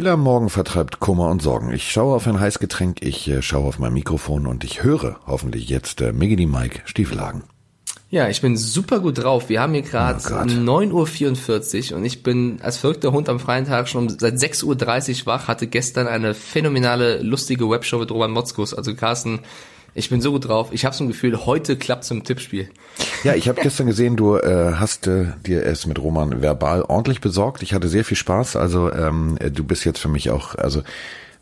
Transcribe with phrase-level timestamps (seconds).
[0.00, 1.70] Piller morgen vertreibt Kummer und Sorgen.
[1.74, 5.68] Ich schaue auf ein Heißgetränk, ich äh, schaue auf mein Mikrofon und ich höre hoffentlich
[5.68, 7.42] jetzt äh, Miggity Mike Stiefelhagen.
[8.08, 9.50] Ja, ich bin super gut drauf.
[9.50, 10.48] Wir haben hier gerade Oh Gott.
[10.48, 14.64] 9.44 Uhr und ich bin als verrückter Hund am freien Tag schon seit 6.30
[15.20, 18.72] Uhr wach, hatte gestern eine phänomenale, lustige Webshow mit Roman Motzkus.
[18.72, 19.40] Also Carsten,
[19.94, 20.68] ich bin so gut drauf.
[20.72, 22.68] Ich habe so ein Gefühl, heute klappt's im Tippspiel.
[23.24, 27.20] Ja, ich habe gestern gesehen, du äh, hast äh, dir es mit Roman verbal ordentlich
[27.20, 27.62] besorgt.
[27.62, 28.56] Ich hatte sehr viel Spaß.
[28.56, 30.82] Also ähm, äh, du bist jetzt für mich auch, also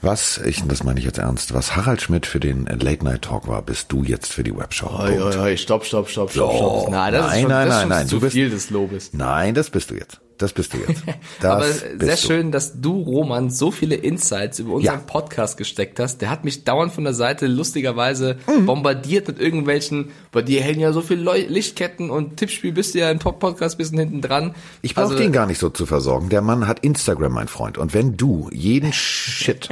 [0.01, 3.48] was, ich, das meine ich jetzt ernst, was Harald Schmidt für den Late Night Talk
[3.48, 4.87] war, bist du jetzt für die Webshow.
[4.89, 5.59] Punkt.
[5.59, 6.87] stopp, stopp, stopp, So.
[6.89, 8.51] Nein, das Nein, ist schon, nein, das ist nein, schon nein, zu du bist- viel
[8.51, 9.11] des Lobes.
[9.12, 10.20] Nein, das bist du jetzt.
[10.38, 11.02] Das bist du jetzt.
[11.42, 12.16] Aber sehr du.
[12.16, 15.02] schön, dass du, Roman, so viele Insights über unseren Ja.
[15.05, 16.19] Podcast gesteckt hast.
[16.23, 18.66] Der hat mich dauernd von der Seite lustigerweise Mhm.
[18.66, 23.01] bombardiert mit irgendwelchen, bei dir hängen ja so viele Leu Lichtketten und Tippspiel bist du
[23.01, 24.55] ja im Top-Podcast bisschen hinten dran.
[24.83, 26.28] Ich brauche Also, den gar nicht so zu versorgen.
[26.28, 27.77] Der Mann hat Instagram, mein Freund.
[27.78, 29.69] Und wenn du jeden Shit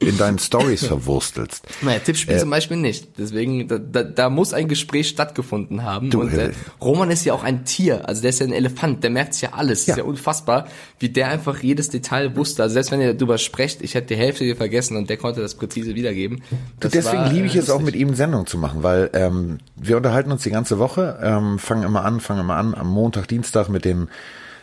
[0.00, 3.18] in deinen Stories verwurstelst, Naja, Tippspiel Äh, zum Beispiel nicht.
[3.18, 6.08] Deswegen, da, da, da muss ein Gespräch stattgefunden haben.
[6.08, 8.52] Du, und äh, äh, Roman ist ja auch ein Tier, also der ist ja ein
[8.54, 9.84] Elefant, der merkt ja alles.
[9.84, 9.94] Ja.
[9.94, 10.66] Ist ja unfassbar,
[10.98, 12.62] wie der einfach jedes Detail wusste.
[12.62, 15.42] Also selbst wenn ihr darüber sprecht, ich hätte die Hälfte hier vergessen und der konnte
[15.42, 16.42] das präzise wiedergeben.
[16.80, 19.58] Das Deswegen war, liebe ich äh, es auch mit ihm Sendung zu machen, weil ähm,
[19.76, 23.28] wir unterhalten uns die ganze Woche, ähm, fangen immer an, fangen immer an am Montag,
[23.28, 24.08] Dienstag mit den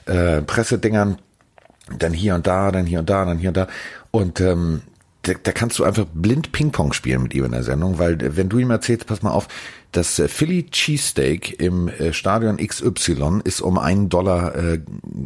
[0.08, 1.20] äh, Pressedingern,
[1.96, 3.68] dann hier und da, dann hier und da, dann hier und da.
[4.10, 4.82] Und ähm,
[5.28, 8.36] da, da kannst du einfach blind Ping-Pong spielen mit ihm in der Sendung, weil äh,
[8.36, 9.48] wenn du ihm erzählst, pass mal auf,
[9.92, 14.80] das äh, Philly Cheesesteak im äh, Stadion XY ist um einen Dollar äh,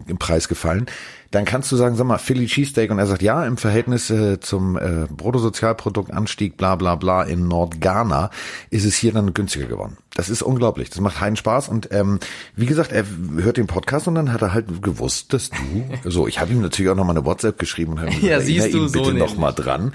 [0.07, 0.85] im Preis gefallen,
[1.31, 4.39] dann kannst du sagen, sag mal, Philly Cheesesteak und er sagt, ja, im Verhältnis äh,
[4.41, 8.29] zum äh, Bruttosozialproduktanstieg, bla bla bla in Nordghana
[8.69, 9.97] ist es hier dann günstiger geworden.
[10.13, 10.89] Das ist unglaublich.
[10.89, 12.19] Das macht heiden Spaß und ähm,
[12.55, 13.05] wie gesagt, er
[13.37, 16.61] hört den Podcast und dann hat er halt gewusst, dass du, so, ich habe ihm
[16.61, 18.87] natürlich auch noch mal eine WhatsApp geschrieben und habe ihm Ja, gesagt, siehst du, ihn
[18.89, 19.31] so bitte nämlich.
[19.31, 19.93] noch mal dran.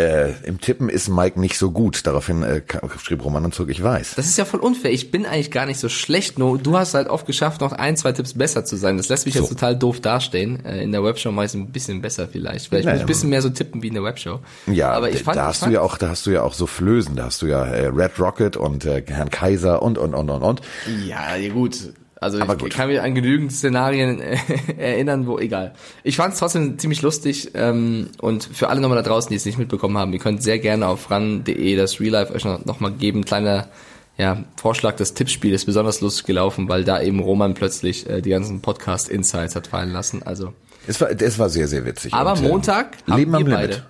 [0.00, 2.06] Äh, Im Tippen ist Mike nicht so gut.
[2.06, 2.62] Daraufhin äh,
[3.02, 4.14] schrieb Roman und zog, ich weiß.
[4.16, 4.92] Das ist ja voll unfair.
[4.92, 7.96] Ich bin eigentlich gar nicht so schlecht, nur du hast halt oft geschafft, noch ein,
[7.96, 8.96] zwei Tipps besser zu sein.
[8.96, 9.54] Das lässt mich jetzt So.
[9.54, 10.64] total doof dastehen.
[10.64, 12.68] Äh, In der Webshow mache ich es ein bisschen besser vielleicht.
[12.68, 13.00] Vielleicht muss ich Naja.
[13.00, 14.40] ein bisschen mehr so tippen wie in der Webshow.
[14.66, 16.42] Ja, aber ich fand, da ich hast fand, du ja auch, da hast du ja
[16.42, 19.98] auch so Flößen, da hast du ja äh, Red Rocket und äh, Herrn Kaiser und
[19.98, 20.60] und und und und.
[21.06, 21.76] Ja, ja gut.
[22.20, 22.70] Also Aber ich gut.
[22.74, 24.36] kann mich an genügend Szenarien äh,
[24.78, 25.72] erinnern, wo egal.
[26.02, 29.46] Ich fand es trotzdem ziemlich lustig ähm, und für alle nochmal da draußen, die es
[29.46, 32.78] nicht mitbekommen haben, ihr könnt sehr gerne auf ran.de das Real Life euch noch, noch
[32.80, 33.24] mal geben.
[33.24, 33.68] Kleiner
[34.18, 38.28] ja, Vorschlag, das Tippspiel ist besonders lustig gelaufen, weil da eben Roman plötzlich äh, die
[38.30, 40.22] ganzen Podcast-Insights hat fallen lassen.
[40.22, 40.52] Also,
[40.86, 42.12] Es war, es war sehr, sehr witzig.
[42.12, 43.72] aber Und, äh, Montag haben Leben wir am beide.
[43.72, 43.84] Limit.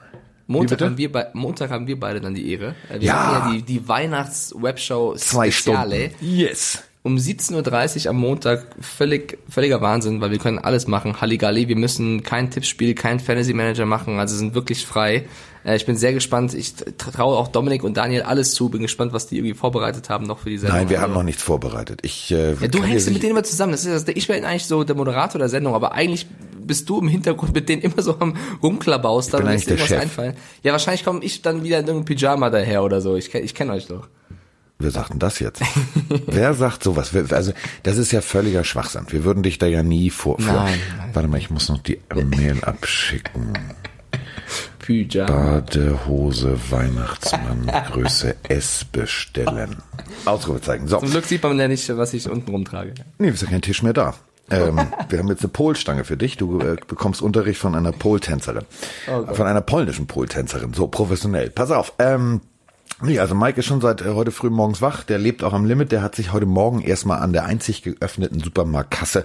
[0.46, 2.76] Montag haben, wir Montag haben wir beide dann die Ehre.
[2.88, 3.46] Äh, Wir Ja.
[3.48, 6.14] ja die, die Weihnachts-Webshow Zwei Speziale Stunden.
[6.36, 6.82] Yes.
[7.02, 11.20] Um 17.30 Uhr am Montag völlig, völliger Wahnsinn, weil wir können alles machen.
[11.20, 15.26] Halligalli, wir müssen kein Tippspiel, kein Fantasy Manager machen, also sind wirklich frei.
[15.64, 16.52] Äh, ich bin sehr gespannt.
[16.52, 18.68] Ich traue auch Dominik und Daniel alles zu.
[18.68, 20.76] Bin gespannt, was die irgendwie vorbereitet haben noch für die Sendung.
[20.78, 22.00] Nein, wir Also- haben noch nichts vorbereitet.
[22.02, 23.72] Ich, äh, ja, du hängst mit denen immer zusammen.
[23.72, 26.26] Das ist, das, ich wäre eigentlich so der Moderator der Sendung, aber eigentlich
[26.62, 30.00] bist du im Hintergrund mit denen immer so am Rumklabaustern bin lässt dir irgendwas Chef.
[30.02, 30.34] einfallen.
[30.62, 33.16] Ja, wahrscheinlich komme ich dann wieder in irgendeinem Pyjama daher oder so.
[33.16, 34.06] Ich, ich kenne euch doch.
[34.80, 35.62] Wer sagt denn das jetzt?
[36.26, 37.14] Wer sagt sowas?
[37.14, 37.52] Also,
[37.82, 39.04] das ist ja völliger Schwachsinn.
[39.10, 40.40] Wir würden dich da ja nie vor.
[40.40, 41.10] vor Nein, nein.
[41.12, 43.52] Warte mal, ich muss noch die Mail abschicken.
[44.78, 45.60] Pyjama.
[45.60, 49.76] Badehose Weihnachtsmann Größe S bestellen.
[50.24, 50.88] Ausrufezeichen.
[50.88, 50.98] So.
[50.98, 52.94] Zum Glück sieht man ja nicht, was ich unten rumtrage.
[53.18, 54.14] Nee, ist ja kein Tisch mehr da.
[54.50, 54.80] Ähm,
[55.10, 56.38] wir haben jetzt eine Polstange für dich.
[56.38, 58.64] Du äh, bekommst Unterricht von einer Poltänzerin.
[59.06, 60.72] von einer polnischen Poltänzerin.
[60.72, 61.50] So professionell.
[61.50, 61.92] Pass auf.
[61.98, 62.40] Ähm,
[63.02, 65.04] nee, also Mike ist schon seit äh, heute früh morgens wach.
[65.04, 65.92] Der lebt auch am Limit.
[65.92, 69.24] Der hat sich heute Morgen erstmal an der einzig geöffneten Supermarktkasse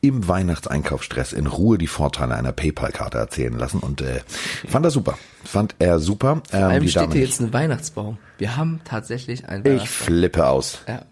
[0.00, 4.20] im Weihnachtseinkaufsstress in Ruhe die Vorteile einer PayPal-Karte erzählen lassen und äh,
[4.68, 5.18] fand er super.
[5.44, 6.42] Fand er super.
[6.52, 8.18] Ähm, Vor allem die steht hier jetzt ein Weihnachtsbaum.
[8.38, 10.06] Wir haben tatsächlich einen Ich Weihnachtsbaum.
[10.06, 10.78] flippe aus.
[10.86, 11.02] Ja,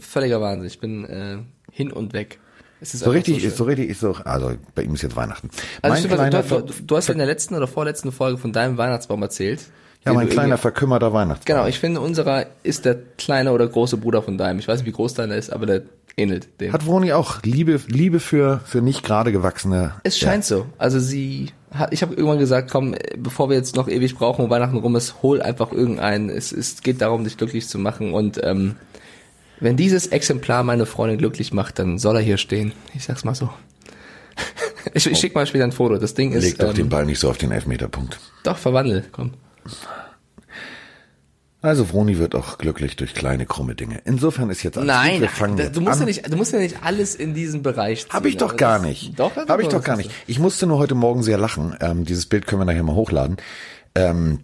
[0.00, 0.66] völliger Wahnsinn.
[0.66, 1.38] Ich bin äh,
[1.70, 2.38] hin und weg.
[2.80, 5.50] Es ist So richtig, ist so richtig, ist so, also bei ihm ist jetzt Weihnachten.
[5.82, 8.38] Also mein ich kleiner, du, du, du hast ja in der letzten oder vorletzten Folge
[8.38, 9.60] von deinem Weihnachtsbaum erzählt.
[10.08, 11.56] Ja, Den mein kleiner verkümmerter Weihnachtsbaum.
[11.56, 14.58] Genau, ich finde, unserer ist der kleine oder große Bruder von deinem.
[14.58, 15.82] Ich weiß nicht, wie groß deiner ist, aber der
[16.16, 16.72] ähnelt dem.
[16.72, 19.94] Hat Vroni auch Liebe, Liebe für, für nicht gerade gewachsene.
[20.04, 20.66] es scheint so.
[20.78, 24.50] Also sie hat, ich habe irgendwann gesagt, komm, bevor wir jetzt noch ewig brauchen, wo
[24.50, 26.28] Weihnachten rum ist, hol einfach irgendeinen.
[26.30, 28.12] Es, es geht darum, dich glücklich zu machen.
[28.14, 28.74] Und ähm,
[29.60, 32.72] wenn dieses Exemplar meine Freundin glücklich macht, dann soll er hier stehen.
[32.94, 33.50] Ich sag's mal so.
[34.94, 35.98] Ich, ich schick mal später ein Foto.
[35.98, 36.38] Das Ding Ja.
[36.38, 36.44] ist.
[36.44, 38.18] Leg doch den ähm, Ball nicht so auf den Elfmeterpunkt.
[38.44, 39.32] doch, verwandel, komm.
[41.60, 44.00] Also Vroni wird auch glücklich durch kleine krumme Dinge.
[44.04, 45.20] Insofern ist jetzt alles Nein, gut.
[45.22, 46.00] Wir fangen da- du musst an.
[46.00, 48.12] ja nicht, du musst ja nicht alles in diesen Bereich ziehen.
[48.12, 49.18] Habe ich doch aber gar nicht.
[49.18, 50.10] Doch, habe ich doch gar nicht.
[50.28, 51.76] Ich musste nur heute Morgen sehr lachen.
[51.80, 53.38] Ähm, dieses Bild können wir nachher mal hochladen.
[53.96, 54.40] Ähm,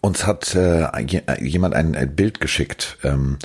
[0.00, 3.36] uns hat äh, äh, jemand ein, ein Bild geschickt ähm,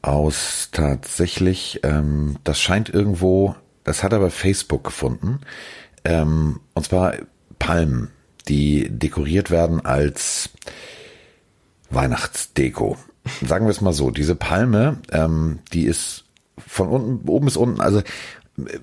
[0.00, 5.40] aus tatsächlich, ähm, das scheint irgendwo, das hat er bei Facebook gefunden.
[6.04, 7.14] Ähm, und zwar
[7.58, 8.10] Palmen,
[8.48, 10.50] die dekoriert werden als
[11.90, 12.96] Weihnachtsdeko.
[13.44, 16.24] Sagen wir es mal so, diese Palme, ähm, die ist
[16.66, 18.02] von unten, oben bis unten, also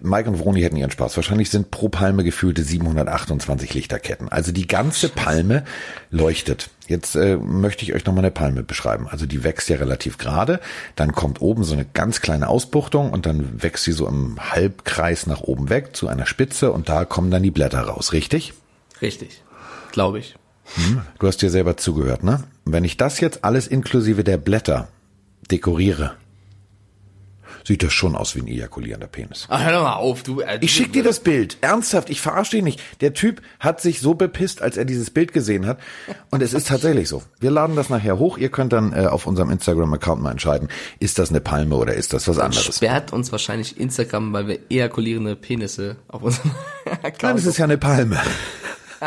[0.02, 1.16] Mike und Vroni hätten ihren Spaß.
[1.16, 4.30] Wahrscheinlich sind pro Palme gefühlte 728 Lichterketten.
[4.30, 5.64] Also die ganze Palme
[6.12, 6.70] leuchtet.
[6.88, 9.08] Jetzt äh, möchte ich euch nochmal eine Palme beschreiben.
[9.10, 10.60] Also die wächst ja relativ gerade,
[10.96, 15.26] dann kommt oben so eine ganz kleine Ausbuchtung und dann wächst sie so im Halbkreis
[15.26, 18.54] nach oben weg zu einer Spitze und da kommen dann die Blätter raus, richtig?
[19.02, 19.42] Richtig.
[19.94, 20.36] Glaube ich.
[21.20, 22.44] Du hast dir selber zugehört, ne?
[22.66, 24.88] Wenn ich das jetzt alles inklusive der Blätter
[25.52, 26.16] dekoriere,
[27.66, 29.46] sieht das schon aus wie ein ejakulierender Penis.
[29.50, 30.42] Ach, hör doch mal auf, du.
[30.42, 31.58] Äh, Ich schick dir das Bild.
[31.62, 32.82] Ernsthaft, ich verarsche dich nicht.
[33.02, 35.80] Der Typ hat sich so bepisst, als er dieses Bild gesehen hat.
[36.32, 37.22] Und es ist tatsächlich so.
[37.40, 38.38] Wir laden das nachher hoch.
[38.38, 40.70] Ihr könnt dann äh, auf unserem Instagram-Account mal entscheiden,
[41.00, 42.76] ist das eine Palme oder ist das was anderes.
[42.78, 46.52] sperrt uns wahrscheinlich Instagram, weil wir ejakulierende Penisse auf unserem
[46.86, 48.20] Account Nein, es ist ja eine Palme.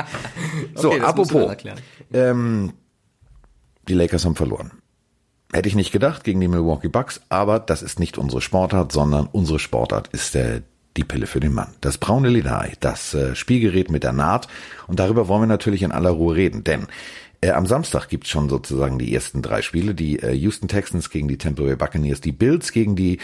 [0.75, 1.57] so, Okay, apropos.
[2.13, 2.73] Ähm,
[3.89, 4.73] die Lakers haben verloren.
[5.53, 9.29] Hätte ich nicht gedacht gegen die Milwaukee Bucks, aber das ist nicht unsere Sportart, sondern
[9.31, 10.63] unsere Sportart ist der,
[10.97, 11.75] die Pille für den Mann.
[11.81, 14.49] Das braune Lederei, das äh, Spielgerät mit der Naht.
[14.89, 16.89] Und darüber wollen wir natürlich in aller Ruhe reden, denn
[17.41, 19.95] äh, am Samstag gibt's schon sozusagen die ersten drei Spiele.
[19.95, 23.19] Die äh, Houston Texans gegen die Tampa Bay Buccaneers, die Bills gegen die,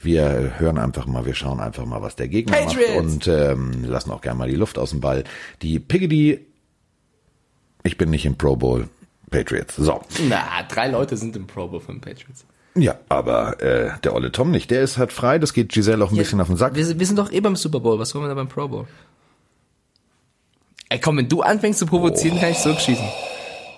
[0.00, 2.94] wir hören einfach mal, wir schauen einfach mal, was der Gegner Patriots.
[2.94, 5.24] macht und ähm, lassen auch gerne mal die Luft aus dem Ball.
[5.62, 6.46] Die Piggedy,
[7.82, 8.88] ich bin nicht im Pro Bowl,
[9.30, 9.76] Patriots.
[9.76, 10.02] So.
[10.28, 12.44] Na, drei Leute sind im Pro Bowl von den Patriots.
[12.74, 14.70] Ja, aber äh, der olle Tom nicht.
[14.70, 16.74] Der ist halt frei, das geht Giselle auch ein bisschen auf den Sack.
[16.74, 17.98] Wir, sind- wir sind doch eh beim Super Bowl.
[17.98, 18.86] Was wollen wir da beim Pro Bowl?
[20.90, 23.04] Ey, komm, wenn du anfängst zu provozieren, kann ich zurückschießen.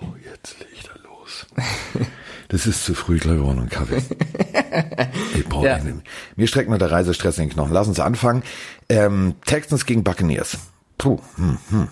[0.01, 1.47] Oh, jetzt leg ich da los.
[2.49, 4.01] Das ist zu früh, glaube ich, wir wollen noch einen Kaffee.
[5.35, 5.75] Ich brauch Ja.
[5.75, 6.03] einen.
[6.35, 7.71] Mir streckt nur der Reisestress in den Knochen.
[7.73, 8.43] Lass uns anfangen.
[8.89, 10.57] Ähm, Texans gegen Buccaneers.
[10.97, 11.87] Puh, hm, hm.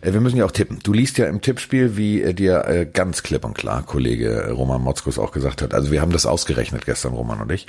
[0.00, 0.78] Äh, wir müssen ja auch tippen.
[0.82, 4.80] Du liest ja im Tippspiel, wie äh, dir äh, ganz klipp und klar Kollege Roman
[4.80, 5.74] Motzkus auch gesagt hat.
[5.74, 7.66] Also wir haben das ausgerechnet gestern, Roman und ich.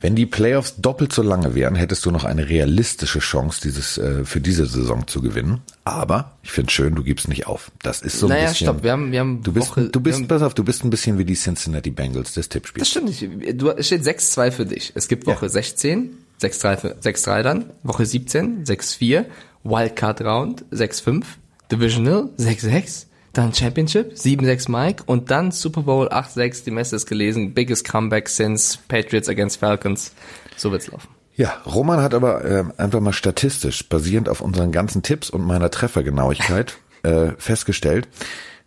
[0.00, 4.24] Wenn die Playoffs doppelt so lange wären, hättest du noch eine realistische Chance, dieses äh,
[4.24, 5.62] für diese Saison zu gewinnen.
[5.84, 7.70] Aber ich finde schön, du gibst nicht auf.
[7.82, 8.66] Das ist so ein Naja, bisschen.
[8.66, 10.84] stopp, wir haben, wir haben Du bist, Woche, du bist, haben, pass auf, du bist
[10.84, 12.80] ein bisschen wie die Cincinnati Bengals des Tippspiels.
[12.82, 13.06] das stimmt
[13.40, 13.60] nicht.
[13.60, 14.92] Du, es steht 6-2 für dich.
[14.94, 16.10] Es gibt Woche 16,
[16.42, 19.24] 6-3 für- 6-3 dann, Woche 17, 6-4,
[19.64, 21.24] Wildcard Round, 6-5,
[21.72, 27.54] Divisional, 6-6, dann Championship, 7-6 Mike und dann Super Bowl 8-6, die Messe ist gelesen,
[27.54, 30.12] biggest comeback since Patriots against Falcons.
[30.56, 31.08] So wird's laufen.
[31.34, 35.70] Ja, Roman hat aber ähm, einfach mal statistisch, basierend auf unseren ganzen Tipps und meiner
[35.70, 38.08] Treffergenauigkeit, äh, festgestellt,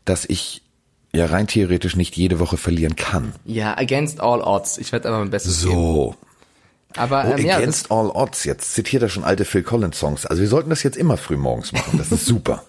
[0.05, 0.61] dass ich
[1.11, 3.33] ja rein theoretisch nicht jede Woche verlieren kann.
[3.45, 4.77] Ja, against all odds.
[4.77, 5.73] Ich werde aber mein Bestes geben.
[5.73, 6.15] So.
[6.95, 8.43] Aber Oh, ähm, ja, against all odds.
[8.43, 10.27] Jetzt zitiert er schon alte Phil Collins Songs.
[10.27, 11.97] Also wir sollten das jetzt immer früh morgens machen.
[11.97, 12.63] Das ist super.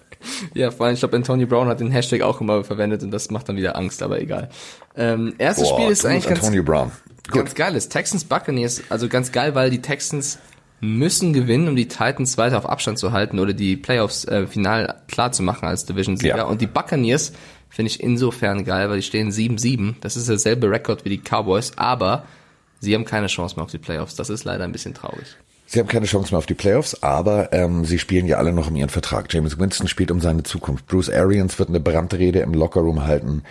[0.53, 3.31] ja, vor allem, ich glaube, Antonio Brown hat den Hashtag auch immer verwendet und das
[3.31, 4.49] macht dann wieder Angst, aber egal.
[4.95, 6.91] Ähm, erstes Boah, Spiel ist eigentlich ganz, Antonio Brown.
[7.31, 7.75] ganz geil.
[7.75, 10.39] Ist Texans Buccaneers, also ganz geil, weil die Texans
[10.81, 15.01] müssen gewinnen, um die Titans weiter auf Abstand zu halten oder die Playoffs äh, final
[15.07, 16.37] klar zu machen als Division-Sieger.
[16.37, 16.43] Ja.
[16.45, 17.33] Und die Buccaneers
[17.69, 19.95] finde ich insofern geil, weil die stehen 7-7.
[20.01, 22.25] Das ist derselbe Rekord wie die Cowboys, aber
[22.79, 24.15] sie haben keine Chance mehr auf die Playoffs.
[24.15, 25.37] Das ist leider ein bisschen traurig.
[25.73, 28.67] Sie haben keine Chance mehr auf die Playoffs, aber ähm, sie spielen ja alle noch
[28.69, 29.33] um ihren Vertrag.
[29.33, 30.85] James Winston spielt um seine Zukunft.
[30.85, 33.43] Bruce Arians wird eine Brandrede im Lockerroom halten.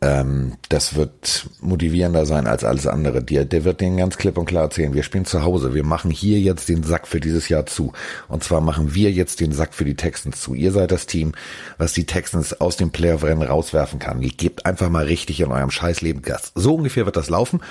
[0.00, 3.24] Ähm, das wird motivierender sein als alles andere.
[3.24, 6.12] Der, der wird denen ganz klipp und klar erzählen, wir spielen zu Hause, wir machen
[6.12, 7.92] hier jetzt den Sack für dieses Jahr zu.
[8.28, 10.54] Und zwar machen wir jetzt den Sack für die Texans zu.
[10.54, 11.32] Ihr seid das Team,
[11.76, 14.22] was die Texans aus dem Playoff-Rennen rauswerfen kann.
[14.22, 16.52] Ihr gebt einfach mal richtig in eurem Scheißleben Gas.
[16.54, 17.62] So ungefähr wird das laufen.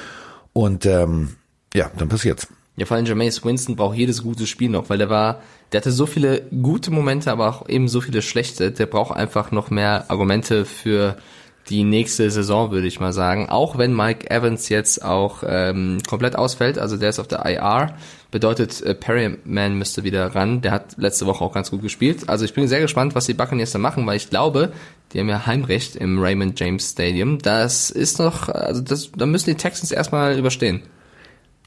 [0.52, 1.38] Und ähm,
[1.74, 2.50] ja, dann passiert's.
[2.76, 5.92] Ja, vor allem Jameis Winston braucht jedes gute Spiel noch, weil der war, der hatte
[5.92, 8.72] so viele gute Momente, aber auch eben so viele schlechte.
[8.72, 11.18] Der braucht einfach noch mehr Argumente für
[11.70, 13.48] die nächste Saison, würde ich mal sagen.
[13.48, 17.96] Auch wenn Mike Evans jetzt auch ähm, komplett ausfällt, also der ist auf der IR,
[18.32, 20.62] bedeutet äh, Perryman müsste wieder ran.
[20.62, 22.28] Der hat letzte Woche auch ganz gut gespielt.
[22.28, 24.74] Also ich bin sehr gespannt, was die Buccaneers da machen, weil ich glaube,
[25.14, 27.38] die haben ja Heimrecht im Raymond James Stadium.
[27.38, 30.82] Das ist noch, also das, da müssen die Texans erstmal überstehen.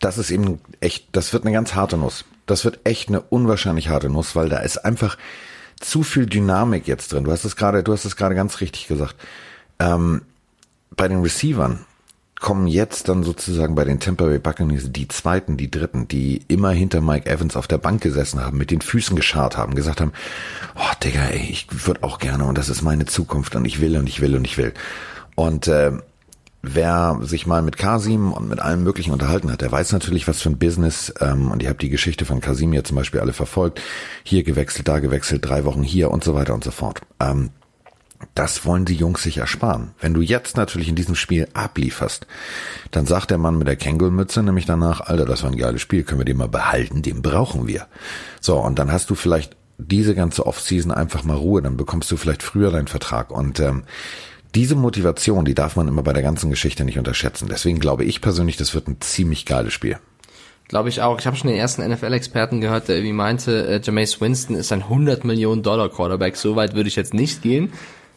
[0.00, 2.24] Das ist eben echt, das wird eine ganz harte Nuss.
[2.46, 5.16] Das wird echt eine unwahrscheinlich harte Nuss, weil da ist einfach
[5.80, 7.24] zu viel Dynamik jetzt drin.
[7.24, 9.16] Du hast es gerade, du hast es gerade ganz richtig gesagt.
[9.78, 10.22] Ähm,
[10.90, 11.80] bei den Receivern
[12.38, 16.70] kommen jetzt dann sozusagen bei den Tampa Bay Buccaneers die zweiten, die dritten, die immer
[16.70, 20.12] hinter Mike Evans auf der Bank gesessen haben, mit den Füßen geschart haben, gesagt haben,
[20.74, 23.96] oh Digga, ey, ich würde auch gerne und das ist meine Zukunft und ich will
[23.96, 24.74] und ich will und ich will.
[25.34, 25.92] Und äh,
[26.74, 30.42] wer sich mal mit Kasim und mit allem Möglichen unterhalten hat, der weiß natürlich, was
[30.42, 33.32] für ein Business, ähm, und ihr habt die Geschichte von Kasim ja zum Beispiel alle
[33.32, 33.80] verfolgt,
[34.22, 37.00] hier gewechselt, da gewechselt, drei Wochen hier und so weiter und so fort.
[37.20, 37.50] Ähm,
[38.34, 39.90] das wollen die Jungs sich ersparen.
[40.00, 42.26] Wenn du jetzt natürlich in diesem Spiel ablieferst,
[42.90, 46.02] dann sagt der Mann mit der Kängurmütze nämlich danach, Alter, das war ein geiles Spiel,
[46.02, 47.86] können wir den mal behalten, den brauchen wir.
[48.40, 52.16] So, und dann hast du vielleicht diese ganze Offseason einfach mal Ruhe, dann bekommst du
[52.16, 53.30] vielleicht früher deinen Vertrag.
[53.30, 53.84] Und ähm,
[54.56, 57.46] diese Motivation, die darf man immer bei der ganzen Geschichte nicht unterschätzen.
[57.50, 59.98] Deswegen glaube ich persönlich, das wird ein ziemlich geiles Spiel.
[60.66, 61.20] Glaube ich auch.
[61.20, 64.84] Ich habe schon den ersten NFL-Experten gehört, der irgendwie meinte, äh, Jameis Winston ist ein
[64.84, 66.36] 100 Millionen Dollar Quarterback.
[66.36, 67.70] So weit würde ich jetzt nicht gehen.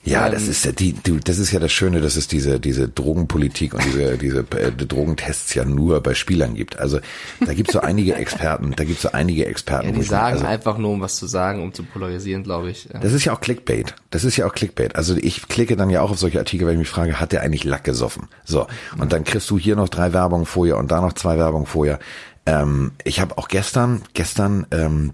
[0.03, 2.59] Ja, ähm, das ist ja die, du, das ist ja das Schöne, dass es diese
[2.59, 6.79] diese Drogenpolitik und diese diese äh, Drogentests ja nur bei Spielern gibt.
[6.79, 6.99] Also
[7.45, 9.89] da gibt's so einige Experten, da gibt's so einige Experten.
[9.89, 12.85] Ja, die sagen also, einfach nur, um was zu sagen, um zu polarisieren, glaube ich.
[12.93, 12.99] Ja.
[12.99, 13.93] Das ist ja auch Clickbait.
[14.09, 14.95] Das ist ja auch Clickbait.
[14.95, 17.41] Also ich klicke dann ja auch auf solche Artikel, weil ich mich frage, hat der
[17.41, 18.29] eigentlich Lack gesoffen?
[18.45, 21.67] So und dann kriegst du hier noch drei Werbungen vorher und da noch zwei Werbungen
[21.67, 21.99] vorher.
[22.45, 25.13] Ähm, ich habe auch gestern gestern ähm,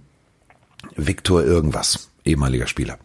[0.96, 3.00] Viktor irgendwas ehemaliger Spieler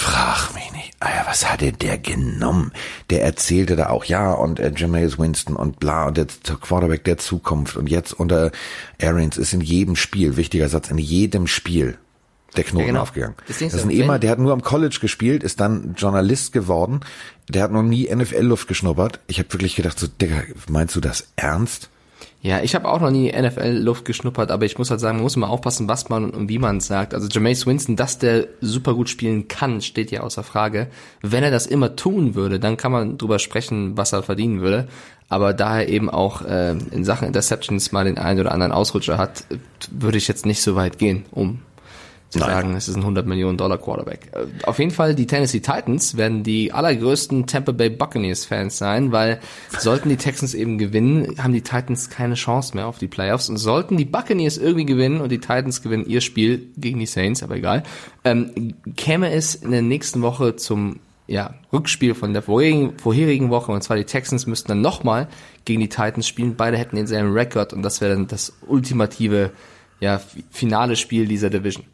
[0.00, 0.92] Frag mich nicht.
[1.00, 2.70] Alter, was hat der genommen?
[3.10, 6.26] Der erzählte da auch, ja, und äh, Jameis Winston und bla, und der
[6.60, 7.76] Quarterback der Zukunft.
[7.76, 8.52] Und jetzt unter
[9.02, 11.98] Arians ist in jedem Spiel, wichtiger Satz, in jedem Spiel
[12.56, 13.02] der Knoten ja, genau.
[13.02, 13.34] aufgegangen.
[13.48, 17.00] Das, das ist ein Ehemann, der hat nur am College gespielt, ist dann Journalist geworden.
[17.48, 19.18] Der hat noch nie NFL-Luft geschnuppert.
[19.26, 21.90] Ich habe wirklich gedacht, so, Digga, meinst du das ernst?
[22.40, 25.34] Ja, ich habe auch noch nie NFL-Luft geschnuppert, aber ich muss halt sagen, man muss
[25.34, 27.12] immer aufpassen, was man und wie man sagt.
[27.12, 30.86] Also Jameis Winston, dass der super gut spielen kann, steht ja außer Frage.
[31.20, 34.86] Wenn er das immer tun würde, dann kann man drüber sprechen, was er verdienen würde.
[35.28, 39.18] Aber da er eben auch äh, in Sachen Interceptions mal den einen oder anderen Ausrutscher
[39.18, 39.44] hat,
[39.90, 41.58] würde ich jetzt nicht so weit gehen, um
[42.30, 42.48] zu Nein.
[42.50, 44.30] sagen, es ist ein 100 Millionen Dollar Quarterback.
[44.32, 49.12] Äh, auf jeden Fall, die Tennessee Titans werden die allergrößten Tampa Bay Buccaneers Fans sein,
[49.12, 49.40] weil
[49.78, 53.56] sollten die Texans eben gewinnen, haben die Titans keine Chance mehr auf die Playoffs und
[53.56, 57.56] sollten die Buccaneers irgendwie gewinnen und die Titans gewinnen ihr Spiel gegen die Saints, aber
[57.56, 57.82] egal,
[58.24, 63.72] ähm, käme es in der nächsten Woche zum ja, Rückspiel von der vorherigen, vorherigen Woche
[63.72, 65.28] und zwar die Texans müssten dann nochmal
[65.64, 66.56] gegen die Titans spielen.
[66.56, 69.52] Beide hätten denselben Rekord und das wäre dann das ultimative
[70.00, 70.20] ja,
[70.50, 71.84] finale Spiel dieser Division.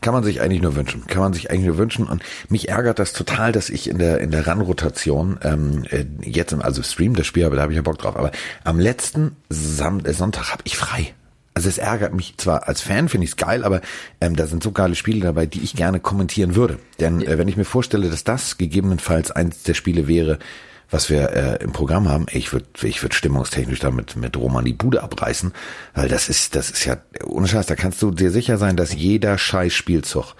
[0.00, 1.06] Kann man sich eigentlich nur wünschen.
[1.06, 2.06] Kann man sich eigentlich nur wünschen.
[2.06, 6.52] Und mich ärgert das total, dass ich in der in der Run-Rotation ähm, äh, jetzt
[6.52, 8.16] im also Stream das Spiel habe, da habe ich ja Bock drauf.
[8.16, 8.30] Aber
[8.64, 11.14] am letzten Sam äh, Sonntag habe ich frei.
[11.56, 13.80] Also es ärgert mich zwar als Fan finde ich es geil, aber
[14.20, 16.78] ähm, da sind so geile Spiele dabei, die ich gerne kommentieren würde.
[17.00, 20.38] Denn äh, wenn ich mir vorstelle, dass das gegebenenfalls eins der Spiele wäre,
[20.90, 24.72] was wir äh, im Programm haben, ich würde ich würd stimmungstechnisch damit mit Roman die
[24.72, 25.52] Bude abreißen,
[25.94, 28.94] weil das ist, das ist ja, ohne Scheiß, da kannst du dir sicher sein, dass
[28.94, 30.34] jeder scheiß Spielzug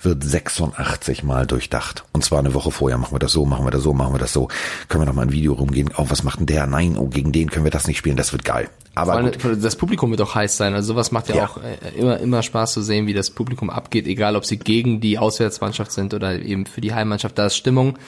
[0.00, 2.04] wird 86 Mal durchdacht.
[2.12, 4.18] Und zwar eine Woche vorher machen wir das so, machen wir das so, machen wir
[4.18, 4.48] das so.
[4.88, 5.90] Können wir noch mal ein Video rumgehen?
[5.96, 6.66] Oh, was macht denn der?
[6.66, 8.16] Nein, oh, gegen den können wir das nicht spielen.
[8.16, 8.68] Das wird geil.
[8.94, 9.32] Aber allem,
[9.62, 10.74] das Publikum wird auch heiß sein.
[10.74, 13.70] Also sowas macht ja, ja, auch äh, immer, immer Spaß zu sehen, wie das Publikum
[13.70, 17.38] abgeht, egal ob sie gegen die Auswärtsmannschaft sind oder eben für die Heimmannschaft.
[17.38, 17.98] Da ist Stimmung.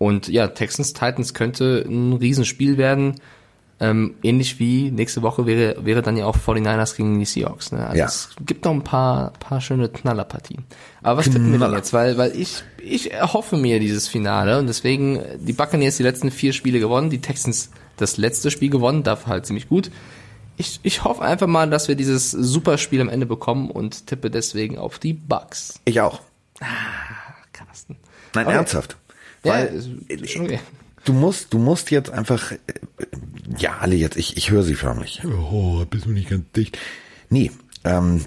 [0.00, 3.16] Und ja, Texans Titans könnte ein Riesenspiel werden.
[3.80, 7.70] Ähm, ähnlich wie nächste Woche wäre, wäre dann ja auch 49ers gegen die Seahawks.
[7.70, 7.86] Ne?
[7.86, 8.06] Also ja.
[8.06, 10.64] es gibt noch ein paar, paar schöne Knallerpartien.
[11.02, 11.92] Aber was tippen wir denn jetzt?
[11.92, 16.54] Weil, weil ich, ich erhoffe mir dieses Finale und deswegen, die Buccaneers die letzten vier
[16.54, 19.90] Spiele gewonnen, die Texans das letzte Spiel gewonnen, dafür halt ziemlich gut.
[20.56, 24.78] Ich, ich hoffe einfach mal, dass wir dieses Superspiel am Ende bekommen und tippe deswegen
[24.78, 25.78] auf die Bucks.
[25.84, 26.20] Ich auch.
[26.60, 26.66] Ah,
[27.52, 27.96] Carsten.
[28.34, 28.56] Nein, okay.
[28.56, 28.96] ernsthaft.
[29.42, 30.60] Weil ja, schon okay.
[31.04, 32.52] du musst, du musst jetzt einfach,
[33.58, 35.22] ja, alle jetzt, ich, ich höre sie förmlich.
[35.24, 36.78] Oh, bist du nicht ganz dicht.
[37.30, 37.50] Nee,
[37.84, 38.24] ähm,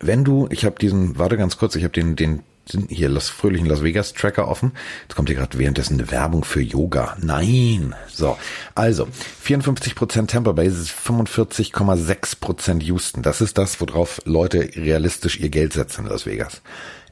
[0.00, 2.42] wenn du, ich habe diesen, warte ganz kurz, ich habe den, den
[2.88, 4.72] hier Las, fröhlichen Las Vegas Tracker offen.
[5.02, 7.16] Jetzt kommt hier gerade währenddessen eine Werbung für Yoga.
[7.20, 7.94] Nein.
[8.08, 8.36] So,
[8.74, 9.08] also
[9.44, 13.22] 54% Tampa Bay, 45,6% Houston.
[13.22, 16.62] Das ist das, worauf Leute realistisch ihr Geld setzen in Las Vegas.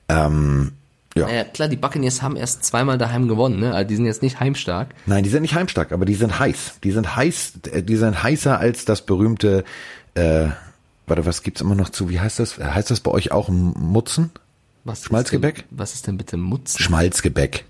[0.09, 0.73] Ähm,
[1.17, 1.27] ja.
[1.27, 3.75] Naja, klar, die Buccaneers haben erst zweimal daheim gewonnen, ne?
[3.75, 4.95] Also die sind jetzt nicht heimstark.
[5.07, 6.79] Nein, die sind nicht heimstark, aber die sind heiß.
[6.85, 9.65] Die sind heiß, äh, die sind heißer als das berühmte,
[10.15, 10.49] äh,
[11.07, 12.11] warte, was gibt's immer noch zu?
[12.11, 12.59] Wie heißt das?
[12.59, 14.31] Heißt das bei euch auch Mutzen?
[14.85, 15.59] Was Schmalzgebäck?
[15.59, 16.79] Ist denn, was ist denn bitte Mutzen?
[16.79, 17.65] Schmalzgebäck.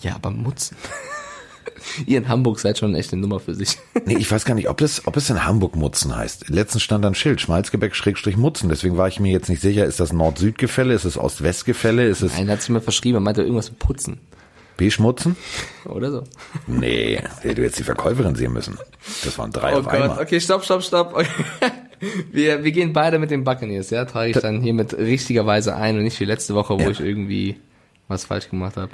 [0.00, 0.76] Ja, aber Mutzen.
[2.06, 3.78] Ihr in Hamburg seid schon echt eine Nummer für sich.
[4.06, 6.48] nee, ich weiß gar nicht, ob es, ob es in Hamburg Mutzen heißt.
[6.48, 8.68] Letztens stand ein Schild, Schmalzgebäck Schrägstrich Mutzen.
[8.68, 12.34] Deswegen war ich mir jetzt nicht sicher, ist das Nord-Süd-Gefälle, ist es Ost-West-Gefälle, ist es...
[12.36, 14.20] Nein, hat sich mir verschrieben, er meinte irgendwas mit Putzen.
[14.76, 15.36] Beschmutzen?
[15.84, 16.24] Oder so.
[16.66, 18.78] Nee, hätte jetzt die Verkäuferin sehen müssen.
[19.24, 20.18] Das waren drei Oh auf Gott, einmal.
[20.22, 21.12] okay, stopp, stopp, stopp.
[21.14, 21.26] Okay.
[22.32, 26.02] Wir, wir gehen beide mit den Buccaneers, ja, trage ich dann hiermit richtigerweise ein und
[26.04, 26.90] nicht wie letzte Woche, wo Ja.
[26.90, 27.56] ich irgendwie
[28.08, 28.90] was falsch gemacht habe.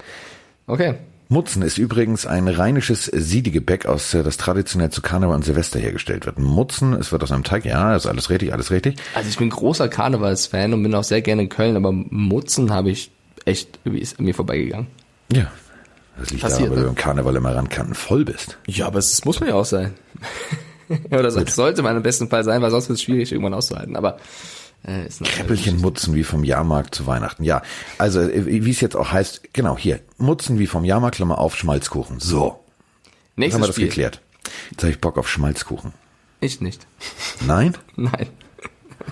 [0.66, 0.94] Okay.
[1.28, 6.24] Mutzen ist übrigens ein rheinisches Siedegebäck, aus äh, das traditionell zu Karneval und Silvester hergestellt
[6.24, 6.38] wird.
[6.38, 8.96] Mutzen, es wird aus einem Teig, ja, ist alles richtig, alles richtig.
[9.14, 12.90] Also ich bin großer Karnevalsfan und bin auch sehr gerne in Köln, aber Mutzen habe
[12.90, 13.10] ich
[13.44, 14.86] echt, ist an mir vorbeigegangen.
[15.32, 15.50] Ja.
[16.18, 16.84] Das liegt Passiert, daran, weil ne?
[16.84, 18.56] du im Karneval immer rankanten voll bist.
[18.66, 19.94] Ja, aber es muss man ja auch sein.
[21.10, 23.96] Oder das sollte man im besten Fall sein, weil sonst wird es schwierig, irgendwann auszuhalten.
[23.96, 24.18] Aber
[24.82, 27.44] äh, Käppelchen Mutzen wie vom Jahrmarkt zu Weihnachten.
[27.44, 27.62] Ja,
[27.98, 31.56] also äh, wie es jetzt auch heißt, genau hier, Mutzen wie vom Jahrmarkt, Klammer auf,
[31.56, 32.20] Schmalzkuchen.
[32.20, 32.62] So, jetzt haben
[33.36, 33.86] Nächstes wir das Spiel.
[33.88, 34.20] geklärt.
[34.70, 35.92] Jetzt habe ich Bock auf Schmalzkuchen.
[36.40, 36.86] Ich nicht.
[37.46, 37.76] Nein?
[37.96, 38.28] Nein.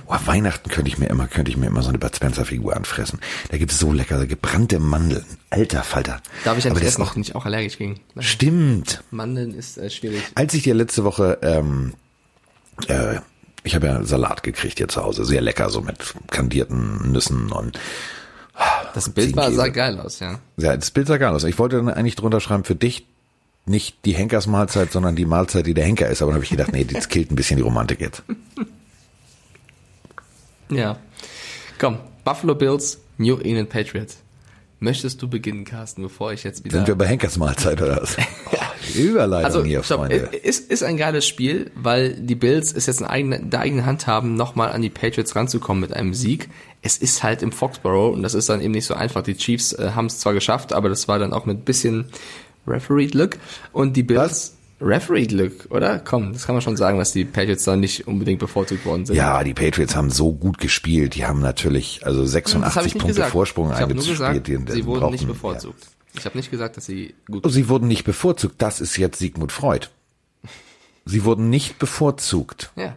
[0.06, 2.76] Oh, Weihnachten könnte ich mir immer, könnte ich mir immer so eine Bud Spencer Figur
[2.76, 3.20] anfressen.
[3.50, 5.24] Da gibt's so leckere gebrannte Mandeln.
[5.50, 6.20] Alter Falter.
[6.44, 8.00] Darf ich ja nicht essen, auch bin ich auch allergisch gegen.
[8.14, 8.24] Nein.
[8.24, 9.04] Stimmt.
[9.10, 10.22] Mandeln ist äh, schwierig.
[10.34, 11.94] Als ich dir letzte Woche, ähm,
[12.88, 13.16] äh,
[13.64, 17.78] ich habe ja Salat gekriegt hier zu Hause, sehr lecker, so mit kandierten Nüssen und
[18.94, 20.38] Das Bild war, sah geil aus, ja.
[20.56, 21.42] ja, das Bild sah geil aus.
[21.44, 23.06] Ich wollte dann eigentlich drunter schreiben, für dich
[23.66, 26.20] nicht die Henkersmahlzeit, sondern die Mahlzeit, die der Henker ist.
[26.20, 28.22] Aber dann habe ich gedacht, nee, das killt ein bisschen die Romantik jetzt.
[30.70, 30.96] Ja.
[31.78, 34.16] Komm, Buffalo Bills, New England Patriots.
[34.80, 36.78] Möchtest du beginnen, Carsten, bevor ich jetzt wieder...
[36.78, 38.16] Sind wir bei Henkersmahlzeit oder was?
[38.94, 40.16] Überleitung also, hier, stopp, Freunde.
[40.16, 44.06] ist, ist ein geiles Spiel, weil die Bills es jetzt in eigene, der eigenen Hand
[44.06, 46.48] haben, nochmal an die Patriots ranzukommen mit einem Sieg.
[46.82, 49.22] Es ist halt im Foxborough und das ist dann eben nicht so einfach.
[49.22, 52.06] Die Chiefs äh, haben es zwar geschafft, aber das war dann auch mit bisschen
[52.66, 53.38] Referee-Glück.
[53.72, 54.56] Und die Bills...
[54.80, 55.98] Referee-Glück, oder?
[55.98, 59.16] Komm, das kann man schon sagen, dass die Patriots da nicht unbedingt bevorzugt worden sind.
[59.16, 61.14] Ja, die Patriots haben so gut gespielt.
[61.14, 63.30] Die haben natürlich also Das habe 86 ich nicht Punkte gesagt.
[63.32, 64.68] Vorsprung eingespielt.
[64.68, 65.93] sie wurden nicht bevorzugt.
[66.16, 67.44] Ich habe nicht gesagt, dass sie gut.
[67.50, 68.56] Sie wurden nicht bevorzugt.
[68.58, 69.88] Das ist jetzt Sigmund Freud.
[71.04, 72.72] Sie wurden nicht bevorzugt.
[72.76, 72.96] Ja.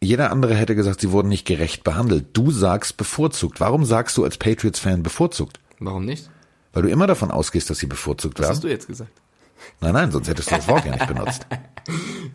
[0.00, 2.26] Jeder andere hätte gesagt, sie wurden nicht gerecht behandelt.
[2.32, 3.60] Du sagst bevorzugt.
[3.60, 5.58] Warum sagst du als Patriots-Fan bevorzugt?
[5.78, 6.28] Warum nicht?
[6.72, 8.50] Weil du immer davon ausgehst, dass sie bevorzugt werden.
[8.50, 9.10] hast du jetzt gesagt?
[9.80, 11.46] Nein, nein, sonst hättest du das Wort ja nicht benutzt.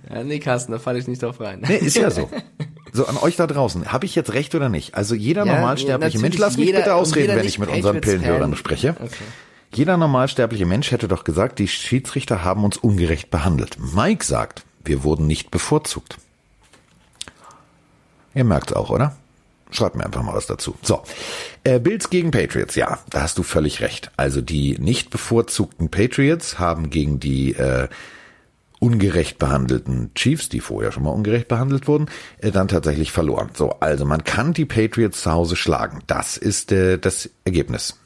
[0.09, 1.59] Ja, nee, Carsten, da falle ich nicht drauf rein.
[1.67, 2.29] Nee, ist ja so.
[2.93, 4.95] So, an euch da draußen, habe ich jetzt recht oder nicht?
[4.95, 8.01] Also jeder Ja, normalsterbliche Mensch, lass mich bitte ausreden, wenn ich mit unseren.
[8.01, 8.95] Pillenhörern spreche.
[8.99, 9.23] Okay.
[9.73, 13.77] Jeder normalsterbliche Mensch hätte doch gesagt, die Schiedsrichter haben uns ungerecht behandelt.
[13.79, 16.17] Mike sagt, wir wurden nicht bevorzugt.
[18.33, 19.15] Ihr merkt's auch, oder?
[19.71, 20.75] Schreibt mir einfach mal was dazu.
[20.81, 21.01] So,
[21.63, 24.11] äh, Bills gegen Patriots, ja, da hast du völlig recht.
[24.17, 27.87] Also die nicht bevorzugten Patriots haben gegen die äh,
[28.79, 32.07] ungerecht behandelten Chiefs, die vorher schon mal ungerecht behandelt wurden,
[32.39, 33.51] äh, dann tatsächlich verloren.
[33.53, 36.01] So, also man kann die Patriots zu Hause schlagen.
[36.07, 38.00] Das ist äh, das Ergebnis.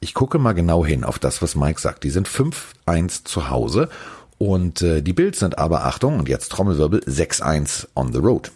[0.00, 2.04] Ich gucke mal genau hin auf das, was Mike sagt.
[2.04, 3.88] Die sind 5-1 zu Hause
[4.38, 8.52] und äh, die Bills sind aber, Achtung, und jetzt Trommelwirbel, 6-1 on the road.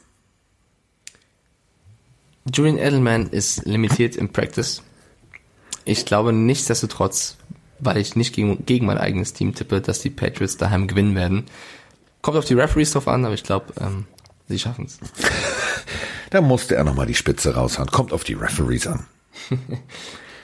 [2.52, 4.82] Julian Edelman ist limitiert im Practice.
[5.84, 7.36] Ich glaube nichtsdestotrotz,
[7.80, 11.44] weil ich nicht gegen, gegen mein eigenes Team tippe, dass die Patriots daheim gewinnen werden.
[12.20, 14.06] Kommt auf die Referees drauf an, aber ich glaube, ähm,
[14.48, 14.98] sie schaffen es.
[16.30, 17.90] Da musste er nochmal die Spitze raushauen.
[17.90, 19.04] Kommt auf die Referees an.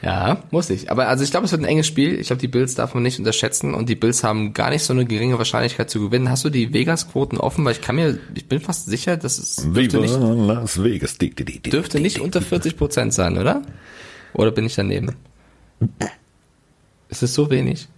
[0.02, 0.90] Ja, muss ich.
[0.90, 2.20] Aber also ich glaube, es wird ein enges Spiel.
[2.20, 4.92] Ich glaube, die Bills darf man nicht unterschätzen und die Bills haben gar nicht so
[4.92, 6.30] eine geringe Wahrscheinlichkeit zu gewinnen.
[6.30, 7.64] Hast du die Vegas-Quoten offen?
[7.64, 11.18] Weil ich kann mir, ich bin fast sicher, dass es dürfte nicht, Las Vegas.
[11.18, 13.62] Dürfte nicht unter 40 Prozent sein, oder?
[14.34, 15.16] Oder bin ich daneben?
[17.08, 17.88] Ist es so wenig?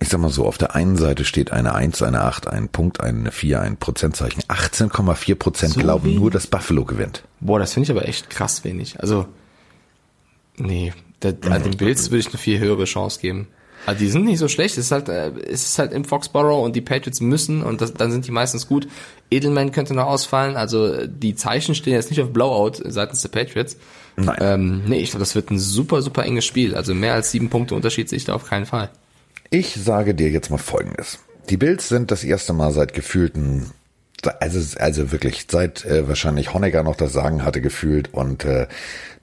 [0.00, 3.00] Ich sag mal so, auf der einen Seite steht eine 1, eine 8, ein Punkt,
[3.00, 4.42] eine 4, ein Prozentzeichen.
[4.42, 6.18] 18,4 Prozent So glauben wenig?
[6.18, 7.24] nur, dass Buffalo gewinnt.
[7.40, 9.00] Boah, das finde ich aber echt krass wenig.
[9.00, 9.26] Also,
[10.56, 13.48] nee, der, also den Bills würde ich eine viel höhere Chance geben.
[13.86, 14.78] Also die sind nicht so schlecht.
[14.78, 17.92] Es ist halt, äh, es ist halt im Foxborough und die Patriots müssen und das,
[17.92, 18.88] dann sind die meistens gut.
[19.30, 20.56] Edelman könnte noch ausfallen.
[20.56, 23.76] Also äh, die Zeichen stehen jetzt nicht auf Blowout seitens der Patriots.
[24.16, 24.36] Nein.
[24.40, 26.74] Ähm, nee, ich glaube, das wird ein super, super enges Spiel.
[26.74, 28.90] Also mehr als sieben Punkte Unterschied sehe ich da auf keinen Fall.
[29.50, 31.18] Ich sage dir jetzt mal Folgendes.
[31.50, 33.70] Die Bills sind das erste Mal seit gefühlten,
[34.40, 38.66] also, also wirklich, seit äh, wahrscheinlich Honecker noch das Sagen hatte gefühlt und äh,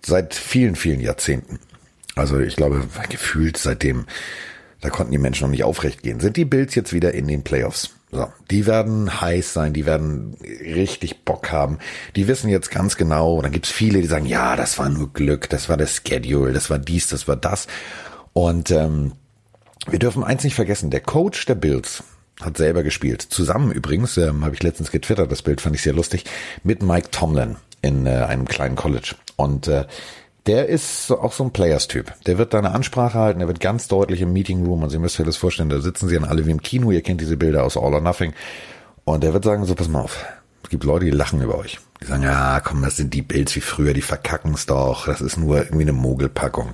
[0.05, 1.59] seit vielen, vielen Jahrzehnten.
[2.15, 4.05] Also ich glaube, gefühlt seitdem,
[4.81, 7.43] da konnten die Menschen noch nicht aufrecht gehen, sind die Bills jetzt wieder in den
[7.43, 7.91] Playoffs.
[8.11, 11.77] So, die werden heiß sein, die werden richtig Bock haben.
[12.17, 15.49] Die wissen jetzt ganz genau, dann gibt's viele, die sagen, ja, das war nur Glück,
[15.49, 17.67] das war das Schedule, das war dies, das war das.
[18.33, 19.13] Und ähm,
[19.89, 22.03] wir dürfen eins nicht vergessen, der Coach der Bills
[22.41, 23.21] hat selber gespielt.
[23.21, 26.25] Zusammen übrigens, ähm, habe ich letztens getwittert, das Bild fand ich sehr lustig,
[26.63, 29.15] mit Mike Tomlin in äh, einem kleinen College.
[29.35, 29.85] Und äh,
[30.47, 32.13] Der ist so, auch so ein Players-Typ.
[32.25, 34.97] Der wird da eine Ansprache halten, der wird ganz deutlich im Meeting Room, und Sie
[34.97, 37.37] müsst euch das vorstellen, da sitzen sie dann alle wie im Kino, ihr kennt diese
[37.37, 38.33] Bilder aus All or Nothing.
[39.03, 40.25] Und der wird sagen, so, pass mal auf.
[40.63, 41.79] Es gibt Leute, die lachen über euch.
[42.01, 45.05] Die sagen, ja, komm, das sind die Bills wie früher, die verkacken's doch.
[45.05, 46.69] Das ist nur irgendwie eine Mogelpackung.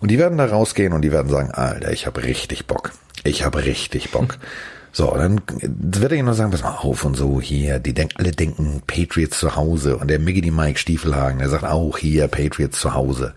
[0.00, 2.92] Und die werden da rausgehen und die werden sagen, Alter, ich habe richtig Bock.
[3.24, 4.38] Ich habe richtig Bock.
[4.96, 8.14] So, dann wird er ihnen noch sagen, pass mal auf und so hier, die denken,
[8.16, 12.80] alle denken Patriots zu Hause und der Miggity Mike Stiefelhagen, der sagt auch hier Patriots
[12.80, 13.34] zu Hause.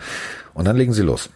[0.54, 1.30] Und dann legen sie los.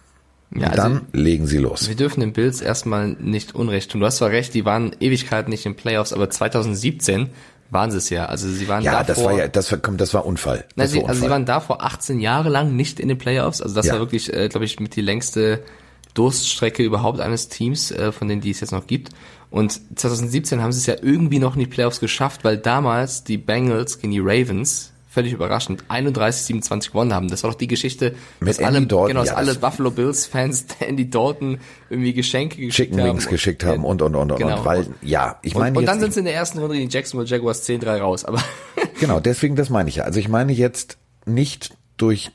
[0.56, 1.88] Ja, also dann legen sie los.
[1.88, 4.00] Wir dürfen den Bills erstmal nicht Unrecht tun.
[4.00, 7.28] Du hast zwar recht, die waren Ewigkeiten nicht in Playoffs, aber 2017
[7.68, 8.24] waren sie es ja.
[8.24, 10.64] Also sie waren ja, davor, das war ja, das war, das war Unfall.
[10.74, 11.16] Das sie, war Unfall.
[11.16, 13.60] Also sie waren da vor 18 Jahre lang nicht in den Playoffs.
[13.60, 13.92] Also das ja.
[13.92, 15.62] war wirklich, äh, glaube ich, mit die längste
[16.14, 19.10] Durststrecke überhaupt eines Teams, äh, von denen die es jetzt noch gibt.
[19.54, 23.38] Und 2017 haben sie es ja irgendwie noch in die Playoffs geschafft, weil damals die
[23.38, 27.28] Bengals gegen die Ravens völlig überraschend 31-27 gewonnen haben.
[27.28, 30.26] Das war doch die Geschichte, Mit dass alle, Dalton, genau, dass ja, alle Buffalo Bills
[30.26, 33.10] Fans Andy Dalton irgendwie Geschenke geschickt Chicken haben.
[33.10, 34.58] Wings geschickt haben und, und, und, und, genau.
[34.58, 36.90] und, weil, ja, ich meine Und, und dann sind sie in der ersten Runde gegen
[36.90, 38.42] Jacksonville Jaguars 10-3 raus, aber.
[38.98, 40.02] genau, deswegen, das meine ich ja.
[40.02, 42.32] Also ich meine jetzt nicht durch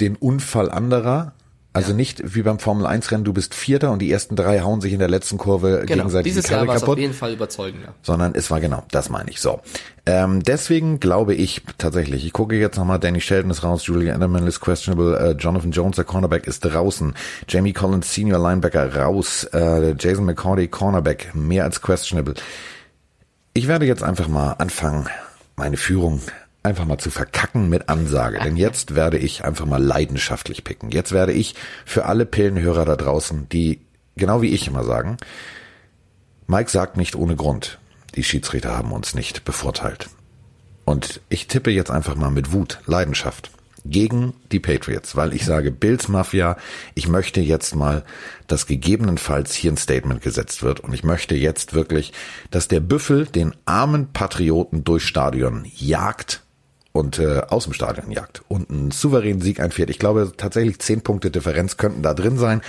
[0.00, 1.35] den Unfall anderer,
[1.76, 1.96] also ja.
[1.96, 4.94] nicht wie beim Formel 1 Rennen, du bist Vierter und die ersten drei hauen sich
[4.94, 6.04] in der letzten Kurve genau.
[6.04, 6.94] gegenseitig Dieses die Karre Jahr war kaputt.
[6.94, 7.94] auf jeden Fall überzeugender.
[8.02, 9.40] Sondern es war genau, das meine ich.
[9.40, 9.60] So.
[10.06, 14.46] Ähm, deswegen glaube ich tatsächlich, ich gucke jetzt nochmal, Danny Sheldon ist raus, Julia Enderman
[14.46, 17.14] ist questionable, äh, Jonathan Jones, der Cornerback, ist draußen,
[17.46, 22.34] Jamie Collins, Senior Linebacker, raus, äh, Jason McCordy, Cornerback, mehr als questionable.
[23.52, 25.08] Ich werde jetzt einfach mal anfangen,
[25.56, 26.22] meine Führung
[26.66, 28.38] einfach mal zu verkacken mit Ansage.
[28.38, 30.90] Denn jetzt werde ich einfach mal leidenschaftlich picken.
[30.90, 33.80] Jetzt werde ich für alle Pillenhörer da draußen, die
[34.16, 35.16] genau wie ich immer sagen,
[36.46, 37.78] Mike sagt nicht ohne Grund,
[38.14, 40.08] die Schiedsrichter haben uns nicht bevorteilt.
[40.84, 43.50] Und ich tippe jetzt einfach mal mit Wut, Leidenschaft
[43.84, 46.56] gegen die Patriots, weil ich sage, Bills Mafia,
[46.94, 48.04] ich möchte jetzt mal,
[48.46, 52.12] dass gegebenenfalls hier ein Statement gesetzt wird und ich möchte jetzt wirklich,
[52.50, 56.42] dass der Büffel den armen Patrioten durch Stadion jagt
[56.96, 59.90] und äh, aus dem Stadion jagt und einen souveränen Sieg einfährt.
[59.90, 62.62] Ich glaube tatsächlich zehn Punkte Differenz könnten da drin sein.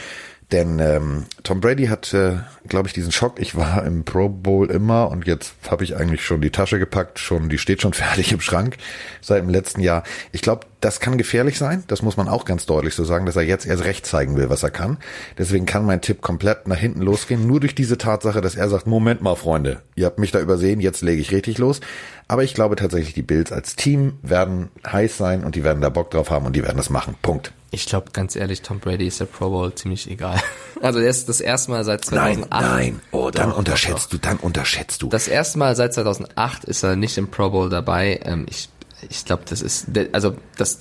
[0.53, 2.37] Denn ähm, Tom Brady hat, äh,
[2.69, 3.37] glaube ich, diesen Schock.
[3.39, 7.19] Ich war im Pro Bowl immer und jetzt habe ich eigentlich schon die Tasche gepackt,
[7.19, 8.77] schon, die steht schon fertig im Schrank
[9.19, 10.03] seit dem letzten Jahr.
[10.31, 11.83] Ich glaube, das kann gefährlich sein.
[11.87, 14.49] Das muss man auch ganz deutlich so sagen, dass er jetzt erst recht zeigen will,
[14.49, 14.97] was er kann.
[15.37, 17.45] Deswegen kann mein Tipp komplett nach hinten losgehen.
[17.45, 20.79] Nur durch diese Tatsache, dass er sagt, Moment mal, Freunde, ihr habt mich da übersehen,
[20.79, 21.81] jetzt lege ich richtig los.
[22.29, 25.89] Aber ich glaube tatsächlich, die Bills als Team werden heiß sein und die werden da
[25.89, 27.15] Bock drauf haben und die werden das machen.
[27.21, 27.51] Punkt.
[27.69, 30.41] Ich glaube, ganz ehrlich, Tom Brady ist der Pro Bowl ziemlich egal.
[30.79, 32.51] Also er ist das erste Mal seit 2008.
[32.51, 33.01] Nein, nein.
[33.09, 35.09] Oh, dann doch, unterschätzt doch, du, dann unterschätzt du.
[35.09, 38.19] Das erste Mal seit 2008 ist er nicht im Pro Bowl dabei.
[38.23, 38.69] Ähm, ich
[39.09, 40.79] ich glaube, das ist, also das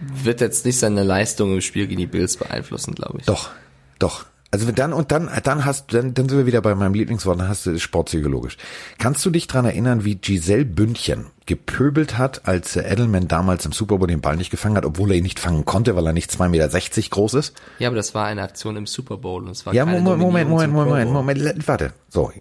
[0.00, 3.26] wird jetzt nicht seine Leistung im Spiel gegen die Bills beeinflussen, glaube ich.
[3.26, 3.50] Doch,
[3.98, 4.26] doch.
[4.52, 7.48] Also dann und dann, dann hast dann, dann sind wir wieder bei meinem Lieblingswort, dann
[7.48, 8.56] hast du sportpsychologisch.
[8.98, 13.98] Kannst du dich dran erinnern, wie Giselle Bündchen gepöbelt hat, als Edelman damals im Super
[13.98, 16.30] Bowl den Ball nicht gefangen hat, obwohl er ihn nicht fangen konnte, weil er nicht
[16.30, 17.54] 2,60 Meter groß ist?
[17.78, 20.22] Ja, aber das war eine Aktion im Super Bowl und es war Ja, keine Moment,
[20.22, 21.92] Moment, Moment, Moment, Moment, Moment, warte.
[22.08, 22.32] So,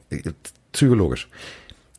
[0.72, 1.28] psychologisch.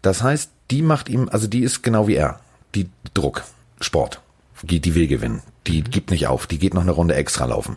[0.03, 2.41] Das heißt, die macht ihm, also die ist genau wie er.
[2.75, 3.45] Die Druck,
[3.81, 4.21] Sport.
[4.63, 5.43] Die, die will gewinnen.
[5.67, 6.47] Die gibt nicht auf.
[6.47, 7.77] Die geht noch eine Runde extra laufen.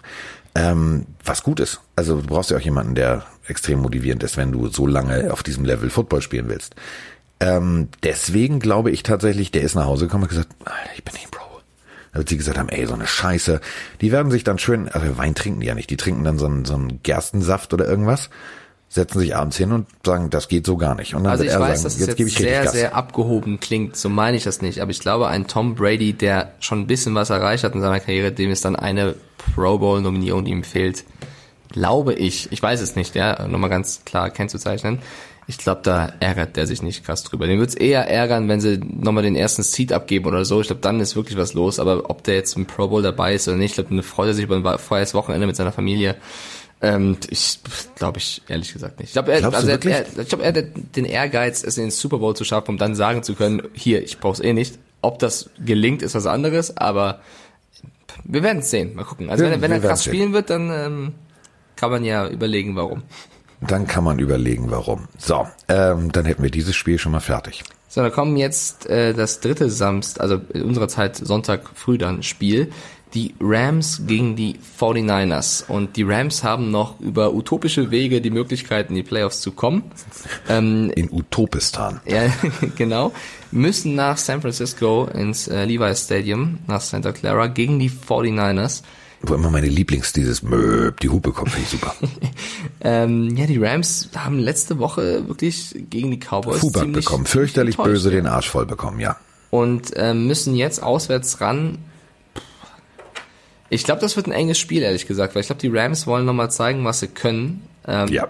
[0.56, 1.80] Ähm, was gut ist.
[1.96, 5.44] Also du brauchst ja auch jemanden, der extrem motivierend ist, wenn du so lange auf
[5.44, 6.76] diesem Level Football spielen willst.
[7.40, 10.50] Ähm, deswegen glaube ich tatsächlich, der ist nach Hause gekommen und gesagt,
[10.96, 11.62] ich bin nicht Pro.
[12.12, 13.62] Da wird sie gesagt haben, ey, so eine Scheiße.
[14.02, 16.48] Die werden sich dann schön, also Wein trinken die ja nicht, die trinken dann so
[16.48, 18.30] einen, so einen Gerstensaft oder irgendwas
[18.90, 21.14] setzen sich abends hin und sagen, das geht so gar nicht.
[21.14, 22.64] Und dann also wird ich er weiß, sagen, dass es jetzt, jetzt, gebe ich sehr,
[22.64, 22.74] Gas.
[22.74, 24.82] sehr abgehoben klingt, so meine ich das nicht.
[24.82, 28.00] Aber ich glaube, ein Tom Brady, der schon ein bisschen was erreicht hat in seiner
[28.00, 31.06] Karriere, dem ist dann eine Pro Bowl Nominierung, die ihm fehlt,
[31.72, 35.00] glaube ich, ich weiß es nicht, ja, nochmal ganz klar kennzuzeichnen.
[35.46, 37.48] Ich glaube, da ärgert der sich nicht krass drüber.
[37.48, 40.62] Den wird's eher ärgern, wenn sie nochmal den ersten Seed abgeben oder so.
[40.62, 41.80] Ich glaube, dann ist wirklich was los.
[41.80, 44.28] Aber ob der jetzt im Pro Bowl dabei ist oder nicht, ich glaube, dann freut
[44.28, 46.18] er sich über ein freies Wochenende mit seiner Familie.
[46.82, 47.60] Ähm, ich
[47.96, 49.10] glaube ich ehrlich gesagt nicht.
[49.10, 50.64] Ich glaube, er, also er, er, ich glaub, er hat
[50.96, 54.02] den Ehrgeiz, es in den Super Bowl zu schaffen, um dann sagen zu können, hier,
[54.02, 54.80] ich brauch's eh nicht.
[55.02, 57.20] Ob das gelingt, ist was anderes, aber
[58.24, 58.96] wir werden es sehen.
[58.96, 59.30] Mal gucken.
[59.30, 61.14] Also Wir- wenn, er- wenn er krass spielen wird, dann ähm,
[61.76, 63.04] kann man ja überlegen, warum.
[63.62, 65.10] Dann kann man überlegen, warum.
[65.18, 67.64] So, ähm, dann hätten wir dieses Spiel schon mal fertig.
[67.90, 72.24] So, da kommen jetzt äh, das dritte Samst, also in unserer Zeit Sonntag früh dann
[72.24, 72.72] Spiel.
[73.14, 75.68] Die Rams gegen die 49ers.
[75.68, 79.84] Und die Rams haben noch über utopische Wege die Möglichkeit, in die Playoffs zu kommen.
[80.48, 82.02] Ähm, In Utopistan.
[82.06, 82.32] ja,
[82.76, 83.14] genau.
[83.52, 88.82] Müssen nach San Francisco ins äh, Levi's Stadium, nach Santa Clara, gegen die 49ers.
[89.22, 91.94] Wo immer meine Lieblings, dieses Möb, die Hupe kommt, finde ich super.
[92.82, 98.12] ähm, ja, die Rams haben letzte Woche wirklich gegen die Cowboys Fuback bekommen, fürchterlich böse
[98.12, 99.18] den Arsch voll bekommen, ja.
[99.50, 101.80] Und ähm, müssen jetzt auswärts ran.
[103.70, 106.26] Ich glaube, das wird ein enges Spiel, ehrlich gesagt, weil ich glaube, die Rams wollen
[106.26, 107.62] nochmal zeigen, was sie können.
[107.88, 108.28] Ähm, ja.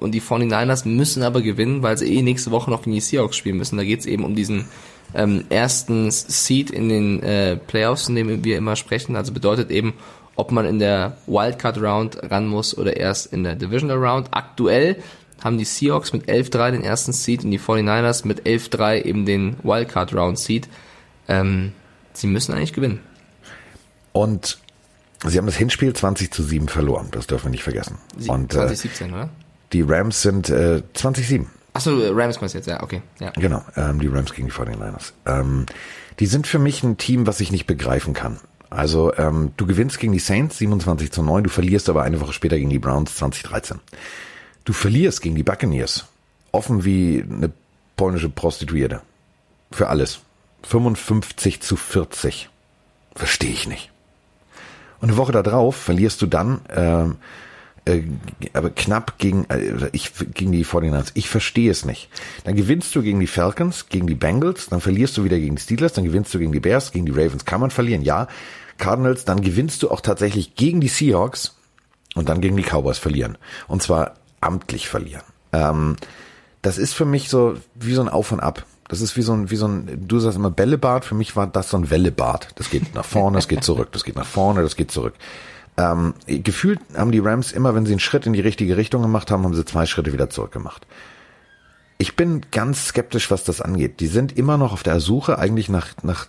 [0.00, 3.36] Und die 49ers müssen aber gewinnen, weil sie eh nächste Woche noch gegen die Seahawks
[3.36, 3.76] spielen müssen.
[3.76, 4.64] Da geht es eben um diesen
[5.14, 9.14] ähm, ersten Seed in den äh, Playoffs, in dem wir immer sprechen.
[9.14, 9.94] Also bedeutet eben,
[10.34, 14.28] ob man in der Wildcard Round ran muss oder erst in der Divisional Round.
[14.32, 14.96] Aktuell
[15.44, 19.56] haben die Seahawks mit 11-3 den ersten Seed und die 49ers mit 11-3 eben den
[19.62, 20.68] Wildcard Round Seed.
[21.28, 21.72] Ähm,
[22.12, 23.00] sie müssen eigentlich gewinnen.
[24.12, 24.58] Und
[25.26, 27.98] sie haben das Hinspiel 20 zu 7 verloren, das dürfen wir nicht vergessen.
[28.28, 29.28] Und, 2017, äh, oder?
[29.72, 31.46] Die Rams sind äh, 20-7.
[31.74, 33.02] Achso, Rams meinst jetzt, ja, okay.
[33.18, 33.30] Ja.
[33.30, 35.12] Genau, ähm, die Rams gegen die 49ers.
[35.24, 35.66] Ähm,
[36.18, 38.38] die sind für mich ein Team, was ich nicht begreifen kann.
[38.68, 42.32] Also ähm, du gewinnst gegen die Saints 27 zu 9, du verlierst aber eine Woche
[42.32, 43.80] später gegen die Browns 2013.
[44.64, 46.06] Du verlierst gegen die Buccaneers.
[46.52, 47.50] Offen wie eine
[47.96, 49.02] polnische Prostituierte.
[49.70, 50.20] Für alles.
[50.62, 52.48] 55 zu 40.
[53.14, 53.91] Verstehe ich nicht.
[55.02, 57.16] Und eine Woche darauf verlierst du dann ähm,
[57.84, 58.02] äh,
[58.52, 61.10] aber knapp gegen äh, ich gegen die 49ers.
[61.14, 62.08] Ich verstehe es nicht.
[62.44, 65.62] Dann gewinnst du gegen die Falcons, gegen die Bengals, dann verlierst du wieder gegen die
[65.62, 68.28] Steelers, dann gewinnst du gegen die Bears, gegen die Ravens kann man verlieren, ja.
[68.78, 71.56] Cardinals, dann gewinnst du auch tatsächlich gegen die Seahawks
[72.14, 73.36] und dann gegen die Cowboys verlieren.
[73.68, 75.22] Und zwar amtlich verlieren.
[75.52, 75.96] Ähm,
[76.62, 78.64] das ist für mich so wie so ein Auf und Ab.
[78.92, 81.46] Das ist wie so ein, wie so ein, du sagst immer Bällebad, für mich war
[81.46, 82.48] das so ein Wellebad.
[82.56, 85.14] Das geht nach vorne, das geht zurück, das geht nach vorne, das geht zurück.
[85.78, 89.30] Ähm, gefühlt haben die Rams immer, wenn sie einen Schritt in die richtige Richtung gemacht
[89.30, 90.86] haben, haben sie zwei Schritte wieder zurück gemacht.
[91.96, 93.98] Ich bin ganz skeptisch, was das angeht.
[94.00, 96.26] Die sind immer noch auf der Suche eigentlich nach, nach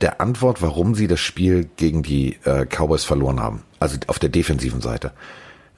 [0.00, 3.64] der Antwort, warum sie das Spiel gegen die äh, Cowboys verloren haben.
[3.80, 5.12] Also auf der defensiven Seite.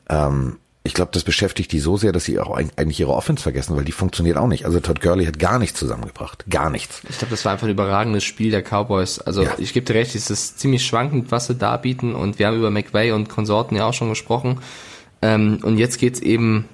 [0.09, 3.77] Ähm, ich glaube, das beschäftigt die so sehr, dass sie auch eigentlich ihre Offense vergessen,
[3.77, 4.65] weil die funktioniert auch nicht.
[4.65, 6.45] Also Todd Gurley hat gar nichts zusammengebracht.
[6.49, 7.03] Gar nichts.
[7.09, 9.19] Ich glaube, das war einfach ein überragendes Spiel der Cowboys.
[9.19, 9.55] Also ja.
[9.59, 12.15] ich gebe dir recht, es ist ziemlich schwankend, was sie da bieten.
[12.15, 14.61] Und wir haben über McVay und Konsorten ja auch schon gesprochen.
[15.21, 16.67] Ähm, und jetzt geht's eben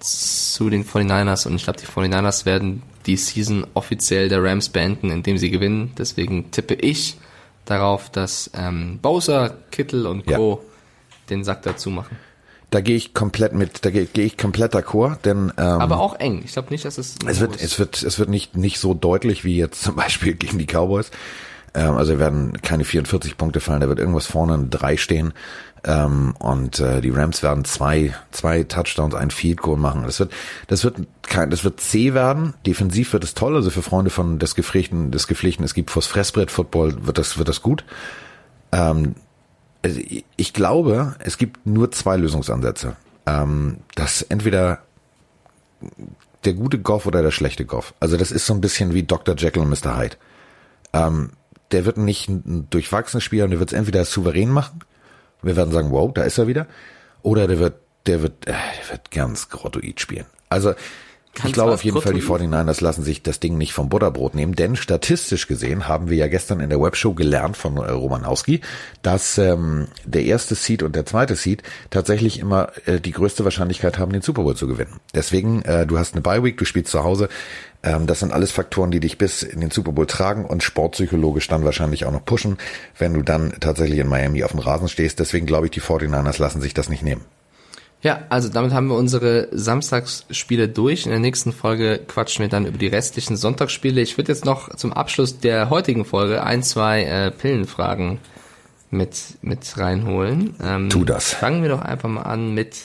[0.00, 1.46] zu den 49ers.
[1.46, 5.92] Und ich glaube, die 49ers werden die Season offiziell der Rams beenden, indem sie gewinnen.
[5.96, 7.16] Deswegen tippe ich
[7.64, 10.60] darauf, dass ähm, Bowser, Kittel und Co.
[10.60, 10.68] Ja.
[11.30, 12.16] den Sack dazu machen.
[12.72, 16.18] Da gehe ich komplett mit, da gehe geh ich komplett d'accord, denn ähm, aber auch
[16.18, 16.40] eng.
[16.42, 17.64] Ich glaube nicht, dass es es wird ist.
[17.64, 21.10] es wird es wird nicht nicht so deutlich wie jetzt zum Beispiel gegen die Cowboys.
[21.74, 25.34] Ähm, also werden keine 44 Punkte fallen, da wird irgendwas vorne ein drei stehen
[25.84, 30.04] ähm, und äh, die Rams werden zwei zwei Touchdowns, ein Field Goal machen.
[30.04, 30.32] Das wird
[30.68, 32.54] das wird kein das wird C werden.
[32.66, 36.06] Defensiv wird es toll, also für Freunde von des Gepflegten des Gepflegten, es gibt fürs
[36.06, 37.84] Fressbrett Football wird das wird das gut.
[38.72, 39.14] Ähm,
[39.82, 40.00] also
[40.36, 42.96] ich glaube, es gibt nur zwei Lösungsansätze.
[43.24, 44.80] Ähm, dass entweder
[46.44, 47.94] der gute Goff oder der schlechte Goff.
[48.00, 49.36] Also das ist so ein bisschen wie Dr.
[49.36, 49.96] Jekyll und Mr.
[49.96, 50.16] Hyde.
[50.92, 51.30] Ähm,
[51.70, 54.80] der wird nicht ein durchwachsenes Spieler und der wird es entweder souverän machen.
[55.42, 56.66] Wir werden sagen, wow, da ist er wieder.
[57.22, 57.74] Oder der wird,
[58.06, 60.26] der wird, äh, der wird ganz grottoid spielen.
[60.48, 60.74] Also
[61.34, 64.34] Kannst ich glaube auf jeden Fall, die 49ers lassen sich das Ding nicht vom Butterbrot
[64.34, 68.60] nehmen, denn statistisch gesehen haben wir ja gestern in der Webshow gelernt von Romanowski,
[69.00, 73.98] dass ähm, der erste Seed und der zweite Seed tatsächlich immer äh, die größte Wahrscheinlichkeit
[73.98, 75.00] haben, den Super Bowl zu gewinnen.
[75.14, 77.30] Deswegen, äh, du hast eine Bye Week, du spielst zu Hause.
[77.82, 81.48] Ähm, das sind alles Faktoren, die dich bis in den Super Bowl tragen und sportpsychologisch
[81.48, 82.58] dann wahrscheinlich auch noch pushen,
[82.98, 85.18] wenn du dann tatsächlich in Miami auf dem Rasen stehst.
[85.18, 87.22] Deswegen glaube ich, die 49ers lassen sich das nicht nehmen.
[88.02, 91.06] Ja, also damit haben wir unsere Samstagsspiele durch.
[91.06, 94.00] In der nächsten Folge quatschen wir dann über die restlichen Sonntagsspiele.
[94.00, 98.18] Ich würde jetzt noch zum Abschluss der heutigen Folge ein, zwei äh, Pillenfragen
[98.90, 100.56] mit, mit reinholen.
[100.60, 101.32] Ähm, tu das.
[101.32, 102.76] Fangen wir doch einfach mal an mit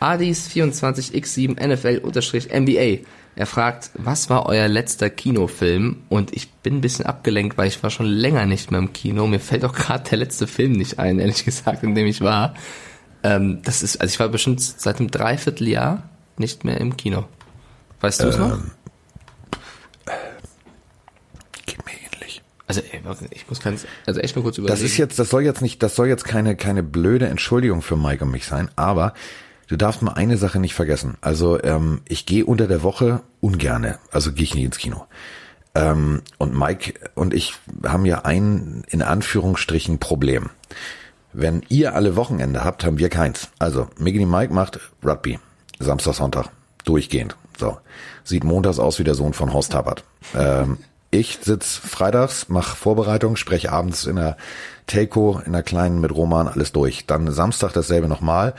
[0.00, 3.06] Adis24x7 NFL-NBA.
[3.34, 6.02] Er fragt, was war euer letzter Kinofilm?
[6.10, 9.26] Und ich bin ein bisschen abgelenkt, weil ich war schon länger nicht mehr im Kino.
[9.26, 12.54] Mir fällt auch gerade der letzte Film nicht ein, ehrlich gesagt, in dem ich war.
[13.22, 16.02] Ähm, das ist, also ich war bestimmt seit einem Dreivierteljahr
[16.36, 17.24] nicht mehr im Kino.
[18.00, 18.58] Weißt du es ähm, noch?
[21.66, 22.42] Geht mir ähnlich.
[22.66, 22.82] Also
[23.30, 24.74] ich muss ganz, also echt mal kurz überlegen.
[24.74, 27.96] Das ist jetzt, das soll jetzt nicht, das soll jetzt keine keine blöde Entschuldigung für
[27.96, 29.14] Mike und mich sein, aber
[29.68, 31.16] du darfst mal eine Sache nicht vergessen.
[31.20, 35.06] Also ähm, ich gehe unter der Woche ungerne, also gehe ich nicht ins Kino.
[35.74, 37.54] Ähm, und Mike und ich
[37.84, 40.50] haben ja ein in Anführungsstrichen Problem.
[41.32, 43.48] Wenn ihr alle Wochenende habt, haben wir keins.
[43.58, 45.38] Also, Miggity Mike macht Rugby.
[45.78, 46.46] Samstag, Sonntag.
[46.84, 47.36] Durchgehend.
[47.58, 47.78] So.
[48.24, 50.04] Sieht montags aus wie der Sohn von Horst Tappert.
[50.34, 50.78] Ähm,
[51.10, 54.36] Ich sitz freitags, mach Vorbereitung, spreche abends in der
[54.86, 57.04] Telco, in der kleinen mit Roman, alles durch.
[57.06, 58.54] Dann Samstag dasselbe nochmal.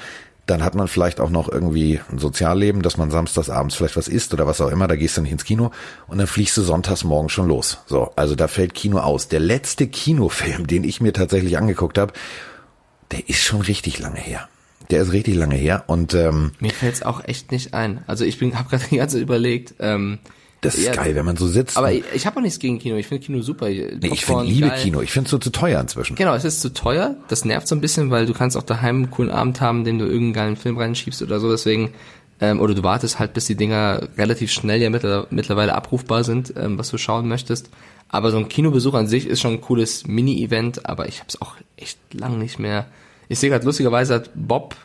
[0.45, 4.09] Dann hat man vielleicht auch noch irgendwie ein Sozialleben, dass man samstags abends vielleicht was
[4.09, 5.71] isst oder was auch immer, da gehst du nicht ins Kino
[6.07, 7.79] und dann fliegst du sonntags morgen schon los.
[7.88, 9.29] So, also da fällt Kino aus.
[9.29, 12.13] Der letzte Kinofilm, den ich mir tatsächlich angeguckt habe,
[13.13, 14.47] der ist schon richtig lange her.
[14.91, 18.04] Der ist richtig lange her und ähm, Mir fällt's auch echt nicht ein.
[18.06, 19.76] Also ich bin, habe gerade die ganze überlegt.
[19.80, 20.19] Ähm,
[20.60, 21.78] das ist Ja, geil, wenn man so sitzt.
[21.78, 22.95] aber ich, ich habe auch nichts gegen Kino.
[22.97, 23.67] Ich finde Kino super.
[23.69, 24.80] nee, ich Popcorn, find, liebe geil.
[24.82, 25.02] Kino.
[25.02, 26.15] Ich finde es so zu teuer inzwischen.
[26.15, 27.15] Genau, es ist zu teuer.
[27.30, 29.99] Das nervt so ein bisschen, weil du kannst auch daheim einen coolen Abend haben, indem
[29.99, 31.49] du irgendeinen geilen Film reinschiebst oder so.
[31.49, 31.93] Deswegen
[32.41, 36.54] ähm, oder du wartest halt, bis die Dinger relativ schnell ja mittler- mittlerweile abrufbar sind,
[36.58, 37.69] ähm, was du schauen möchtest.
[38.10, 41.41] Aber so ein Kinobesuch an sich ist schon ein cooles Mini-Event, aber ich habe es
[41.41, 42.86] auch echt lang nicht mehr.
[43.29, 44.75] Ich sehe gerade lustigerweise hat Bob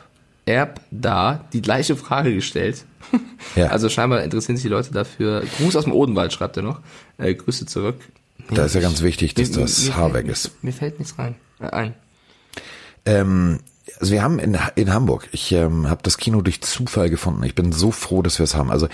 [0.45, 2.85] Erb da die gleiche Frage gestellt.
[3.55, 3.67] Ja.
[3.67, 5.43] Also scheinbar interessieren sich die Leute dafür.
[5.57, 6.81] Gruß aus dem Odenwald schreibt er noch.
[7.17, 7.95] Äh, Grüße zurück.
[8.51, 10.51] Da ist ja ganz wichtig, dass Mir- das mir Haar weg ist.
[10.61, 11.35] Mir fällt nichts rein.
[11.59, 11.93] Äh, ein.
[13.05, 13.59] Ähm,
[13.99, 17.43] also wir haben in, in Hamburg, ich ähm, habe das Kino durch Zufall gefunden.
[17.43, 18.71] Ich bin so froh, dass wir es haben.
[18.71, 18.87] Also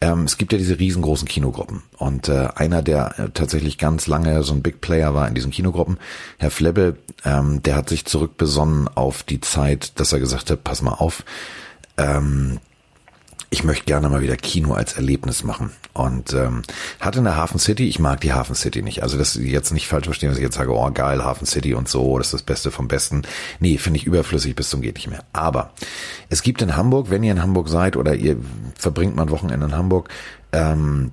[0.00, 1.82] ähm, es gibt ja diese riesengroßen Kinogruppen.
[1.98, 5.50] Und äh, einer, der äh, tatsächlich ganz lange so ein Big Player war in diesen
[5.50, 5.98] Kinogruppen,
[6.38, 10.80] Herr Flebbe, ähm, der hat sich zurückbesonnen auf die Zeit, dass er gesagt hat, pass
[10.80, 11.24] mal auf,
[11.96, 12.58] ähm,
[13.52, 15.72] ich möchte gerne mal wieder Kino als Erlebnis machen.
[15.92, 16.62] Und ähm,
[17.00, 19.02] hatte in der Hafen City, ich mag die Hafen City nicht.
[19.02, 21.86] Also das jetzt nicht falsch verstehen, dass ich jetzt sage, oh geil, Hafen City und
[21.86, 23.22] so, das ist das Beste vom Besten.
[23.60, 25.22] Nee, finde ich überflüssig bis zum geht nicht mehr.
[25.34, 25.74] Aber
[26.30, 28.38] es gibt in Hamburg, wenn ihr in Hamburg seid oder ihr
[28.74, 30.08] verbringt mal ein Wochenende in Hamburg,
[30.52, 31.10] ähm,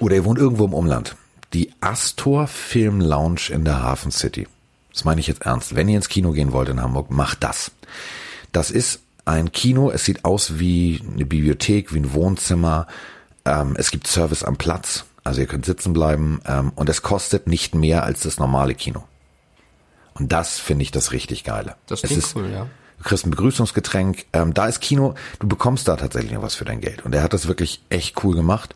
[0.00, 1.16] oder ihr wohnt irgendwo im Umland,
[1.52, 4.48] die Astor Film Lounge in der Hafen City.
[4.94, 5.76] Das meine ich jetzt ernst.
[5.76, 7.72] Wenn ihr ins Kino gehen wollt in Hamburg, macht das.
[8.52, 12.86] Das ist ein Kino, es sieht aus wie eine Bibliothek, wie ein Wohnzimmer.
[13.44, 17.46] Ähm, es gibt Service am Platz, also ihr könnt sitzen bleiben ähm, und es kostet
[17.46, 19.04] nicht mehr als das normale Kino.
[20.14, 21.76] Und das finde ich das richtig geile.
[21.86, 22.66] Das klingt ist, cool, ja.
[22.96, 24.26] Du kriegst ein Begrüßungsgetränk.
[24.32, 27.04] Ähm, da ist Kino, du bekommst da tatsächlich noch was für dein Geld.
[27.04, 28.74] Und er hat das wirklich echt cool gemacht.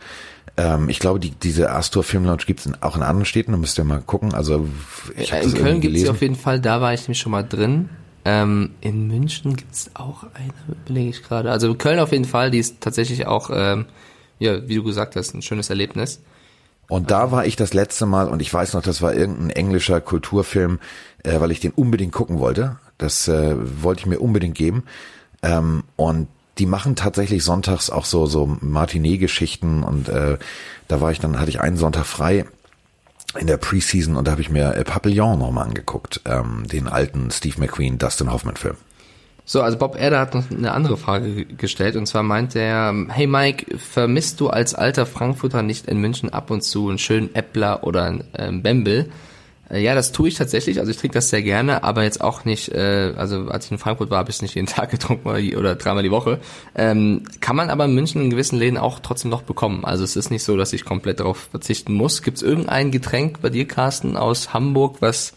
[0.56, 3.52] Ähm, ich glaube, die, diese Astor Film Lounge gibt es auch in anderen Städten.
[3.52, 4.34] Da müsst ihr mal gucken.
[4.34, 4.68] Also
[5.16, 7.42] ich hab in Köln gibt es auf jeden Fall, da war ich nämlich schon mal
[7.42, 7.88] drin.
[8.24, 10.52] Ähm, in München gibt es auch eine,
[10.84, 11.50] überlege ich gerade.
[11.50, 13.86] Also Köln auf jeden Fall, die ist tatsächlich auch, ähm,
[14.38, 16.20] ja, wie du gesagt hast, ein schönes Erlebnis.
[16.88, 20.00] Und da war ich das letzte Mal und ich weiß noch, das war irgendein englischer
[20.00, 20.78] Kulturfilm,
[21.24, 22.76] äh, weil ich den unbedingt gucken wollte.
[22.98, 24.84] Das äh, wollte ich mir unbedingt geben.
[25.42, 30.38] Ähm, und die machen tatsächlich sonntags auch so so Matinee-Geschichten und äh,
[30.86, 32.44] da war ich dann hatte ich einen Sonntag frei
[33.38, 37.58] in der Preseason und da habe ich mir Papillon nochmal angeguckt, ähm, den alten Steve
[37.58, 38.76] McQueen Dustin Hoffman Film.
[39.44, 42.94] So, also Bob Erder hat noch eine andere Frage ge- gestellt und zwar meint er,
[43.08, 47.34] hey Mike, vermisst du als alter Frankfurter nicht in München ab und zu einen schönen
[47.34, 49.10] Äppler oder einen ähm, Bembel?
[49.72, 52.44] Äh, ja, das tue ich tatsächlich, also ich trinke das sehr gerne, aber jetzt auch
[52.44, 55.26] nicht, äh, also als ich in Frankfurt war, habe ich es nicht jeden Tag getrunken
[55.28, 56.38] oder, oder dreimal die Woche.
[56.74, 59.84] Ähm, kann man aber in München in gewissen Läden auch trotzdem noch bekommen.
[59.84, 62.22] Also es ist nicht so, dass ich komplett darauf verzichten muss.
[62.22, 65.32] Gibt es irgendein Getränk bei dir, Carsten, aus Hamburg, was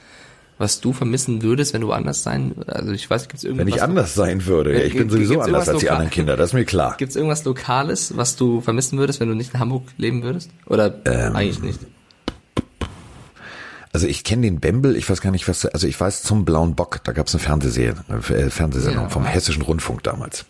[0.58, 3.68] was du vermissen würdest, wenn du anders sein, also ich weiß, gibt es irgendwas?
[3.68, 6.38] Wenn ich anders sein würde, ja, ich bin Gibt- sowieso anders als die anderen Kinder,
[6.38, 6.96] das ist mir klar.
[6.98, 10.50] Gibt es irgendwas Lokales, was du vermissen würdest, wenn du nicht in Hamburg leben würdest?
[10.68, 11.80] Oder Ähm, eigentlich nicht?
[13.96, 16.76] Also ich kenne den Bembel, ich weiß gar nicht, was, also ich weiß zum Blauen
[16.76, 19.10] Bock, da gab es eine Fernsehserie, äh, Fernsehsendung Ja.
[19.10, 20.44] vom Hessischen Rundfunk damals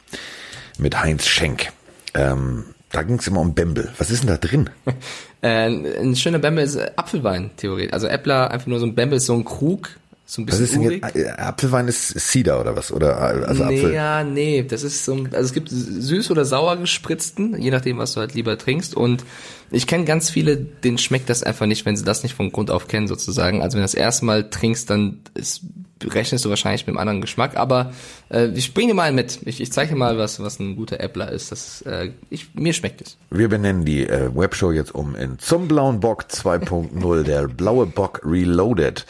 [0.79, 1.67] mit Heinz Schenk.
[2.15, 3.91] Ähm, da ging es immer um Bembel.
[3.99, 4.71] Was ist denn da drin?
[5.41, 5.67] Äh,
[6.01, 7.93] ein schöner Bembel ist Apfelwein, theoretisch.
[7.93, 9.89] Also Äppler, einfach nur so ein Bembel ist so ein Krug,
[10.27, 11.15] so ein Was bisschen ist denn jetzt?
[11.15, 12.91] äh, Apfelwein ist Cider oder was?
[12.91, 13.93] Oder äh, also nee, Apfel?
[13.93, 17.97] ja, nee, das ist so, ein- also es gibt süß oder sauer gespritzten, je nachdem,
[17.99, 18.95] was du halt lieber trinkst.
[18.95, 19.23] Und
[19.71, 22.71] ich kenne ganz viele, denen schmeckt das einfach nicht, wenn sie das nicht von Grund
[22.71, 23.61] auf kennen, sozusagen.
[23.61, 25.61] Also wenn du das erste Mal trinkst, dann ist,
[26.03, 27.55] rechnest du wahrscheinlich mit einem anderen Geschmack.
[27.55, 27.93] Aber
[28.29, 29.39] äh, ich bringe dir mal mit.
[29.45, 31.51] Ich, ich zeige dir mal, was, was ein guter Äppler ist.
[31.51, 33.17] Das, äh, ich, mir schmeckt es.
[33.29, 38.21] Wir benennen die äh, Webshow jetzt um in Zum Blauen Bock 2.0, der blaue Bock
[38.23, 39.05] Reloaded.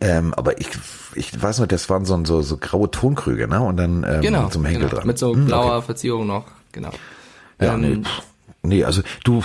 [0.00, 0.68] Ähm, aber ich,
[1.14, 3.60] ich weiß noch, das waren so, so, so graue Tonkrüge, ne?
[3.60, 4.42] Und dann ähm, Genau.
[4.44, 4.98] mit so einem Henkel genau.
[4.98, 5.06] dran.
[5.06, 6.46] Mit so Hm, blauer Verzierung noch.
[6.72, 6.90] Genau.
[7.60, 8.02] Ja, Ähm, nee,
[8.62, 9.42] nee, also du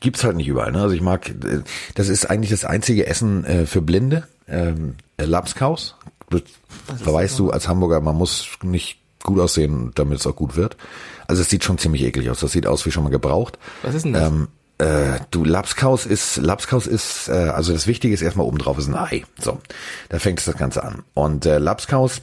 [0.00, 0.72] gibt's halt nicht überall.
[0.72, 0.80] Ne?
[0.80, 1.62] Also ich mag, äh,
[1.94, 4.26] das ist eigentlich das einzige Essen äh, für Blinde.
[4.48, 5.96] Ähm, äh, Lapskaus.
[7.02, 10.76] Verweist du als Hamburger, man muss nicht gut aussehen, damit es auch gut wird.
[11.26, 12.40] Also es sieht schon ziemlich eklig aus.
[12.40, 13.58] Das sieht aus wie schon mal gebraucht.
[13.82, 14.28] Was ist denn das?
[14.28, 14.48] Ähm,
[14.80, 18.88] äh, du, Lapskaus ist, Lapskaus ist, äh, also das Wichtige ist erstmal oben drauf ist
[18.88, 19.24] ein Ei.
[19.38, 19.60] So,
[20.08, 21.02] da fängt das Ganze an.
[21.14, 22.22] Und äh, Lapskaus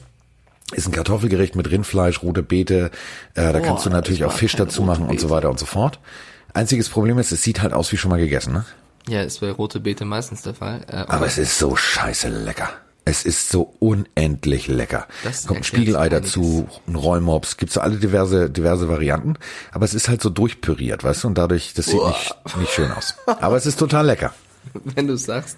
[0.72, 2.90] ist ein Kartoffelgericht mit Rindfleisch, rote Beete.
[3.34, 5.36] Äh, da Boah, kannst du natürlich ich auch Fisch dazu machen und so Beete.
[5.36, 5.98] weiter und so fort.
[6.52, 8.52] Einziges Problem ist, es sieht halt aus wie schon mal gegessen.
[8.52, 8.64] Ne?
[9.08, 10.80] Ja, ist bei Rote Beete meistens der Fall.
[10.88, 12.70] Äh, Aber es ist so scheiße lecker.
[13.08, 15.06] Es ist so unendlich lecker.
[15.24, 19.36] Das Kommt ein Spiegelei dazu, ein Rollmops, gibt's so alle diverse, diverse Varianten.
[19.72, 22.92] Aber es ist halt so durchpüriert, weißt du, und dadurch, das sieht nicht, nicht schön
[22.92, 23.14] aus.
[23.26, 24.34] Aber es ist total lecker.
[24.84, 25.56] wenn du es sagst.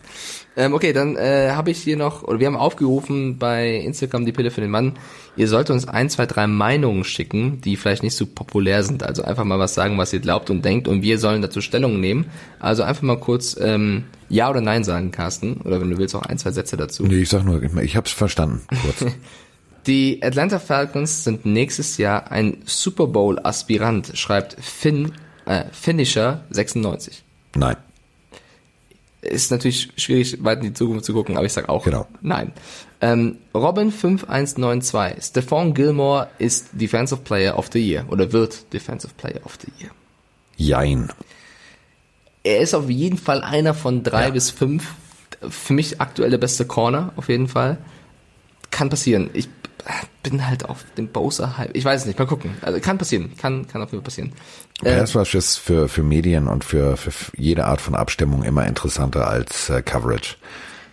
[0.57, 4.33] Ähm, okay, dann äh, habe ich hier noch, oder wir haben aufgerufen bei Instagram die
[4.33, 4.95] Pille für den Mann,
[5.37, 9.05] ihr sollt uns ein, zwei, drei Meinungen schicken, die vielleicht nicht so populär sind.
[9.05, 12.01] Also einfach mal was sagen, was ihr glaubt und denkt und wir sollen dazu Stellung
[12.01, 12.27] nehmen.
[12.59, 15.61] Also einfach mal kurz ähm, Ja oder Nein sagen, Carsten.
[15.65, 17.05] Oder wenn du willst, auch ein, zwei Sätze dazu.
[17.05, 19.13] Nee, ich sag nur, ich hab's verstanden, kurz.
[19.87, 25.13] Die Atlanta Falcons sind nächstes Jahr ein Super Bowl Aspirant, schreibt Finn,
[25.47, 27.25] äh, Finisher 96.
[27.57, 27.77] Nein.
[29.23, 32.07] Ist natürlich schwierig, weit in die Zukunft zu gucken, aber ich sag auch Genau.
[32.23, 32.53] nein.
[33.03, 35.25] Ähm, Robin 5192.
[35.25, 39.91] Stephon Gilmore ist Defensive Player of the Year oder wird Defensive Player of the Year.
[40.57, 41.11] Jein.
[42.43, 44.31] Er ist auf jeden Fall einer von drei Ja.
[44.31, 44.95] bis fünf.
[45.49, 47.79] Für mich aktuell der beste Corner, auf jeden Fall.
[48.71, 49.31] Kann passieren.
[49.33, 49.49] Ich
[50.23, 51.75] bin halt auf dem Bowser-Hype.
[51.75, 52.55] Ich weiß es nicht, mal gucken.
[52.63, 53.33] Also kann passieren.
[53.37, 54.33] Kann, kann auf jeden Fall passieren.
[54.83, 59.29] Pass Rush ist für, für Medien und für, für jede Art von Abstimmung immer interessanter
[59.29, 60.37] als äh, Coverage.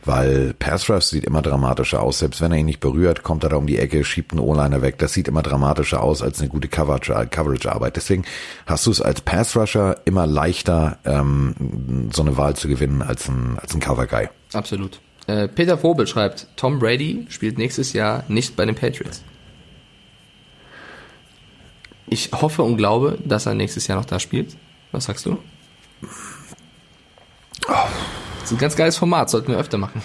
[0.05, 2.19] Weil Pass Rush sieht immer dramatischer aus.
[2.19, 4.82] Selbst wenn er ihn nicht berührt, kommt er da um die Ecke, schiebt einen O-Liner
[4.82, 4.97] weg.
[4.99, 7.97] Das sieht immer dramatischer aus als eine gute Coverage- äh, Coverage-Arbeit.
[7.97, 8.23] Deswegen
[8.65, 13.28] hast du es als Pass Rusher immer leichter, ähm, so eine Wahl zu gewinnen als
[13.28, 14.30] ein, als ein Cover-Guy.
[14.53, 15.01] Absolut.
[15.28, 19.23] Äh, Peter Vogel schreibt, Tom Brady spielt nächstes Jahr nicht bei den Patriots.
[22.09, 24.55] Ich hoffe und glaube, dass er nächstes Jahr noch da spielt.
[24.93, 25.38] Was sagst du?
[27.61, 30.01] Das ist ein ganz geiles Format, sollten wir öfter machen.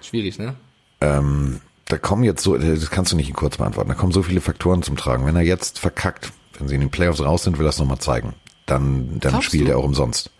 [0.00, 0.54] Schwierig, ne?
[1.00, 4.22] Ähm, da kommen jetzt so, das kannst du nicht in kurz beantworten, da kommen so
[4.22, 5.26] viele Faktoren zum Tragen.
[5.26, 7.98] Wenn er jetzt verkackt, wenn sie in den Playoffs raus sind, will er es nochmal
[7.98, 8.34] zeigen.
[8.66, 9.72] Dann, dann Glaubst spielt du?
[9.72, 10.30] er auch umsonst.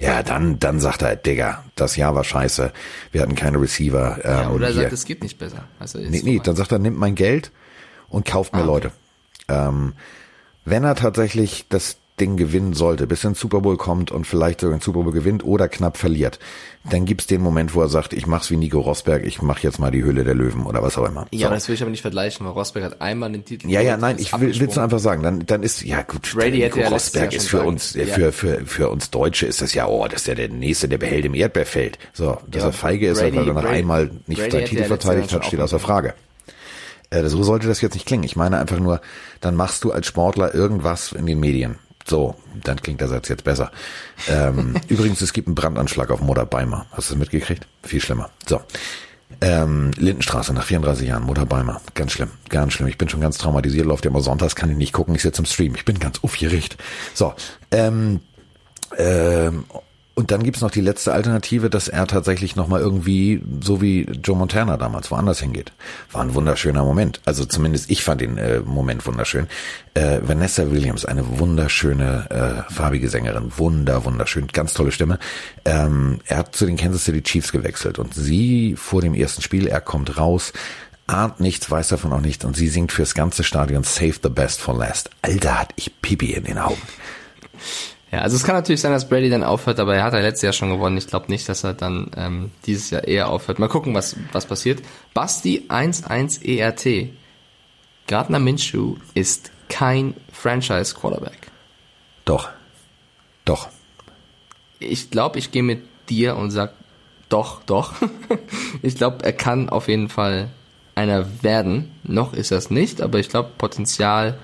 [0.00, 2.72] Ja, dann, dann sagt er, Digga, das Jahr war scheiße.
[3.12, 4.18] Wir hatten keine Receiver.
[4.24, 5.64] Ähm, Ja, oder er sagt, es geht nicht besser.
[5.80, 7.50] Also ist Nee, nee, dann sagt er, nimmt mein Geld
[8.08, 8.72] und kauft mir Ah, okay.
[8.72, 8.90] Leute.
[9.48, 9.94] Ähm,
[10.64, 14.60] wenn er tatsächlich das Ding gewinnen sollte, bis er ins Super Bowl kommt und vielleicht
[14.60, 16.38] sogar den Super Bowl gewinnt oder knapp verliert,
[16.90, 19.78] dann gibt's den Moment, wo er sagt, ich mach's wie Nico Rosberg, ich mach jetzt
[19.78, 21.26] mal die Höhle der Löwen oder was auch immer.
[21.30, 21.54] ja, So.
[21.54, 23.68] das will ich aber nicht vergleichen, weil Rosberg hat einmal den Titel.
[23.70, 24.84] Ja, ja, nein, ist ich will, will's nur abgesprungen.
[24.84, 27.96] einfach sagen, dann, dann ist, ja gut, Brady Nico ja Rosberg ist für sagen- uns,
[27.96, 28.14] äh, ja.
[28.14, 30.98] für, für, für uns Deutsche ist das ja, oh, das ist ja der Nächste, der
[30.98, 31.98] behält im Erdbeerfeld.
[32.12, 34.64] So, dass Ja, er feige ist, Brady- weil er nach Brady- einmal nicht Brady seinen
[34.66, 36.14] Titel verteidigt hat, steht außer Frage.
[37.10, 38.24] Äh, so sollte das jetzt nicht klingen.
[38.24, 39.00] Ich meine einfach nur,
[39.40, 41.76] dann machst du als Sportler irgendwas in den Medien.
[42.08, 42.34] So,
[42.64, 43.70] dann klingt der Satz jetzt besser.
[44.28, 46.86] Ähm, übrigens, es gibt einen Brandanschlag auf Mutter Beimer.
[46.92, 47.66] Hast du das mitgekriegt?
[47.82, 48.30] Viel schlimmer.
[48.46, 48.60] So.
[49.42, 51.82] Ähm, Lindenstraße nach 34 Jahren, Mutter Beimer.
[51.94, 52.88] Ganz schlimm, ganz schlimm.
[52.88, 55.42] Ich bin schon ganz traumatisiert, läuft ja immer sonntags, kann ich nicht gucken, ich sitze
[55.42, 55.74] im Stream.
[55.74, 56.78] Ich bin ganz aufgeregt.
[57.12, 57.34] So,
[57.70, 58.20] ähm,
[58.96, 59.64] ähm,
[60.18, 64.36] und dann gibt's noch die letzte Alternative, dass er tatsächlich nochmal irgendwie, so wie Joe
[64.36, 65.70] Montana damals, woanders hingeht.
[66.10, 67.20] War ein wunderschöner Moment.
[67.24, 69.46] Also zumindest ich fand den äh, Moment wunderschön.
[69.94, 73.52] Äh, Vanessa Williams, eine wunderschöne äh, farbige Sängerin.
[73.58, 74.48] Wunder, wunderschön.
[74.48, 75.20] Ganz tolle Stimme.
[75.64, 79.68] Ähm, er hat zu den Kansas City Chiefs gewechselt und sie vor dem ersten Spiel,
[79.68, 80.52] er kommt raus,
[81.06, 84.60] ahnt nichts, weiß davon auch nichts und sie singt fürs ganze Stadion Save the Best
[84.60, 85.10] for Last.
[85.22, 86.82] Alter, hat ich Pipi in den Augen.
[88.10, 90.42] Ja, also es kann natürlich sein, dass Brady dann aufhört, aber er hat ja letztes
[90.42, 90.96] Jahr schon gewonnen.
[90.96, 93.58] Ich glaube nicht, dass er dann ähm, dieses Jahr eher aufhört.
[93.58, 94.82] Mal gucken, was, was passiert.
[95.12, 97.10] Basti 11 ERT.
[98.06, 101.50] Gardner Minshew ist kein Franchise Quarterback.
[102.24, 102.48] Doch.
[103.44, 103.68] Doch.
[104.78, 106.72] Ich glaube, ich gehe mit dir und sag
[107.28, 107.92] doch, doch.
[108.82, 110.48] ich glaube, er kann auf jeden Fall
[110.94, 111.92] einer werden.
[112.04, 114.38] Noch ist er es nicht, aber ich glaube, Potenzial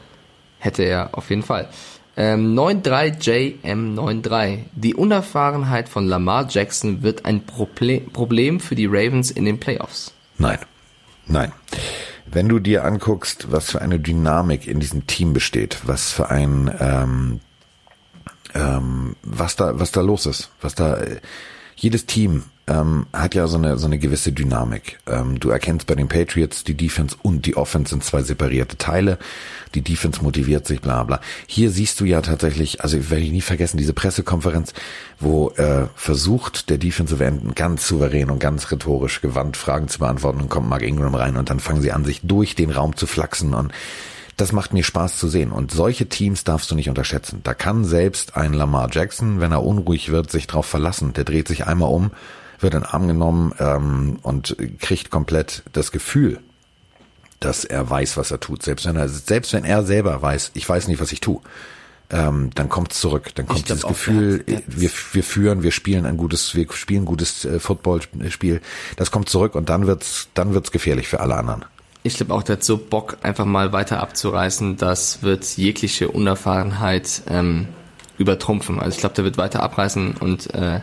[0.59, 1.69] hätte er auf jeden Fall.
[2.17, 4.59] Ähm, 93JM93.
[4.75, 10.12] Die Unerfahrenheit von Lamar Jackson wird ein Proble Problem für die Ravens in den Playoffs.
[10.39, 10.59] Nein.
[11.27, 11.53] Nein.
[12.27, 16.75] Wenn du dir anguckst, was für eine Dynamik in diesem Team besteht, was für ein,
[16.81, 17.41] ähm,
[18.55, 21.21] ähm, was da, was da los ist, was da, äh,
[21.77, 24.99] jedes Team ähm, hat ja so eine, so eine gewisse Dynamik.
[25.07, 29.18] Ähm, du erkennst bei den Patriots, die Defense und die Offense sind zwei separierte Teile.
[29.75, 31.20] Die Defense motiviert sich, bla bla.
[31.47, 34.72] Hier siehst du ja tatsächlich, also werde ich nie vergessen, diese Pressekonferenz,
[35.20, 40.41] wo äh, versucht der Defensive End ganz souverän und ganz rhetorisch gewandt Fragen zu beantworten
[40.41, 43.07] und kommt Mark Ingram rein und dann fangen sie an, sich durch den Raum zu
[43.07, 43.72] flachsen und
[44.37, 45.53] das macht mir Spaß zu sehen.
[45.53, 47.41] Und solche Teams darfst du nicht unterschätzen.
[47.45, 51.12] Da kann selbst ein Lamar Jackson, wenn er unruhig wird, sich drauf verlassen.
[51.12, 52.11] Der dreht sich einmal um,
[52.61, 56.41] wird in den Arm genommen ähm, und kriegt komplett das Gefühl,
[57.41, 58.62] dass er weiß, was er tut.
[58.62, 61.41] Selbst wenn er, selbst wenn er selber weiß, ich weiß nicht, was ich tue.
[62.11, 63.35] ähm, dann kommt's zurück.
[63.35, 66.66] Dann kommt glaub dieses Gefühl, hat- der wir, wir führen, wir spielen ein gutes, wir
[66.72, 68.61] spielen gutes äh, Footballspiel.
[68.97, 71.64] Das kommt zurück und dann wird's, dann wird's gefährlich für alle anderen.
[72.05, 74.76] Ich glaube auch, der hat so Bock, einfach mal weiter abzureißen.
[74.76, 77.66] Das wird jegliche Unerfahrenheit ähm,
[78.18, 78.78] übertrumpfen.
[78.78, 80.80] Also ich glaube, der wird weiter abreißen und äh,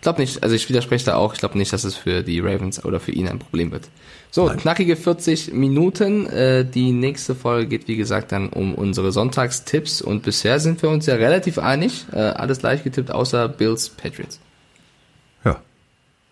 [0.00, 2.84] glaube nicht, also ich widerspreche da auch, ich glaube nicht, dass es für die Ravens
[2.84, 3.88] oder für ihn ein Problem wird.
[4.30, 6.26] So, knackige 40 Minuten.
[6.26, 10.90] Äh, die nächste Folge geht, wie gesagt, dann um unsere Sonntagstipps und bisher sind wir
[10.90, 12.06] uns ja relativ einig.
[12.12, 14.40] Äh, alles gleich getippt, außer Bills Patriots.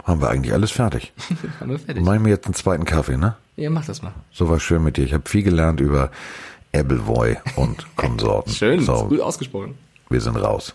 [0.08, 1.12] Haben wir eigentlich alles fertig.
[1.60, 2.02] Haben wir fertig.
[2.04, 3.36] Mach ich mir jetzt einen zweiten Kaffee, ne?
[3.56, 4.12] Ja, mach das mal.
[4.32, 5.04] So war schön mit dir.
[5.04, 6.10] Ich habe viel gelernt über
[6.72, 8.52] Appleboy und Konsorten.
[8.52, 9.74] Schön, So, ist gut ausgesprochen.
[10.08, 10.74] wir sind raus.